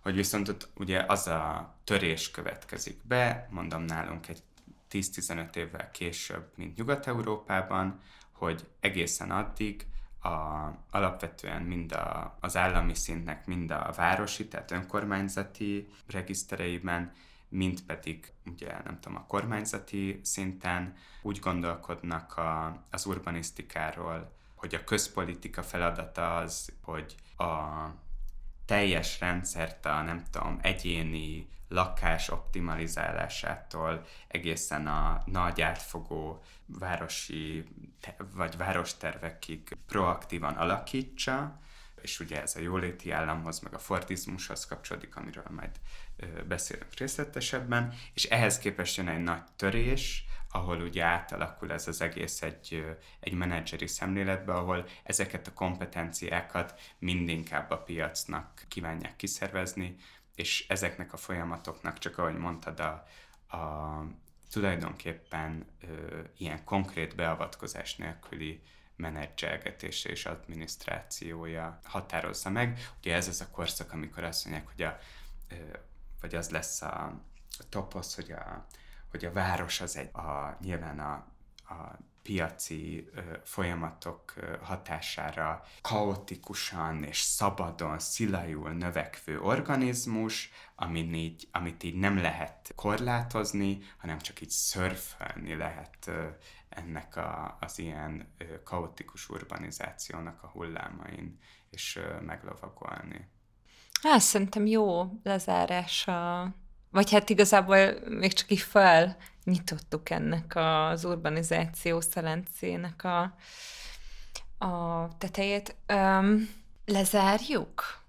[0.00, 4.42] hogy viszont ott ugye az a törés következik be, mondom nálunk egy
[4.90, 8.00] 10-15 évvel később, mint Nyugat-Európában,
[8.32, 9.86] hogy egészen addig
[10.22, 10.28] a,
[10.90, 17.12] alapvetően mind a, az állami szintnek, mind a városi, tehát önkormányzati regisztereiben,
[17.52, 24.84] mint pedig ugye nem tudom, a kormányzati szinten úgy gondolkodnak a, az urbanisztikáról, hogy a
[24.84, 27.72] közpolitika feladata az, hogy a
[28.64, 37.64] teljes rendszert a nem tudom, egyéni lakás optimalizálásától egészen a nagy átfogó városi
[38.34, 41.60] vagy várostervekig proaktívan alakítsa,
[42.02, 45.70] és ugye ez a jóléti államhoz, meg a fordizmushoz kapcsolódik, amiről majd
[46.48, 52.42] beszélünk részletesebben, és ehhez képest jön egy nagy törés, ahol ugye átalakul ez az egész
[52.42, 52.84] egy,
[53.20, 59.96] egy menedzseri szemléletbe, ahol ezeket a kompetenciákat mindinkább a piacnak kívánják kiszervezni,
[60.34, 63.06] és ezeknek a folyamatoknak, csak ahogy mondtad, a,
[63.56, 64.04] a
[64.50, 68.62] tulajdonképpen ö, ilyen konkrét beavatkozás nélküli
[68.96, 72.78] menedzselgetése és adminisztrációja határozza meg.
[72.98, 74.98] Ugye ez az a korszak, amikor azt mondják, hogy a,
[76.22, 77.04] vagy az lesz a,
[77.58, 78.66] a toposz, hogy a,
[79.10, 81.12] hogy a város az egy, a, nyilván a,
[81.74, 91.82] a piaci ö, folyamatok ö, hatására kaotikusan és szabadon, szilajul növekvő organizmus, amit így, amit
[91.82, 96.28] így nem lehet korlátozni, hanem csak így szörfölni lehet ö,
[96.68, 101.38] ennek a, az ilyen ö, kaotikus urbanizációnak a hullámain,
[101.70, 103.30] és ö, meglovagolni.
[104.02, 106.52] Hát szerintem jó lezárás a
[106.92, 113.34] vagy hát igazából még csak így felnyitottuk ennek az urbanizáció szelencének a,
[114.66, 115.74] a tetejét.
[115.88, 116.48] Um,
[116.86, 118.00] lezárjuk?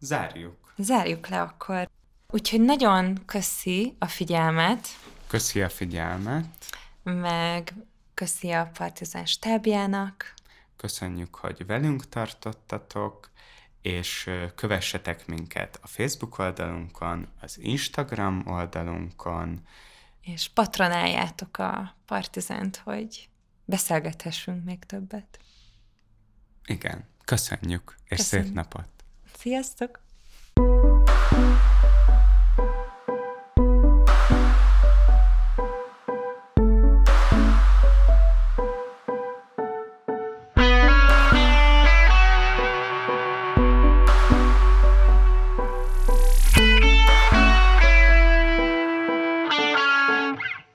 [0.00, 0.74] Zárjuk.
[0.76, 1.88] Zárjuk le akkor.
[2.30, 4.88] Úgyhogy nagyon köszi a figyelmet.
[5.26, 6.46] Köszi a figyelmet.
[7.02, 7.74] Meg
[8.14, 10.34] köszi a Partizán stábjának.
[10.76, 13.30] Köszönjük, hogy velünk tartottatok
[13.82, 19.66] és kövessetek minket a Facebook oldalunkon, az Instagram oldalunkon.
[20.20, 23.28] És patronáljátok a Partizent, hogy
[23.64, 25.38] beszélgethessünk még többet.
[26.66, 28.46] Igen, köszönjük, és Köszönjük.
[28.46, 28.88] szép napot!
[29.36, 30.00] Sziasztok!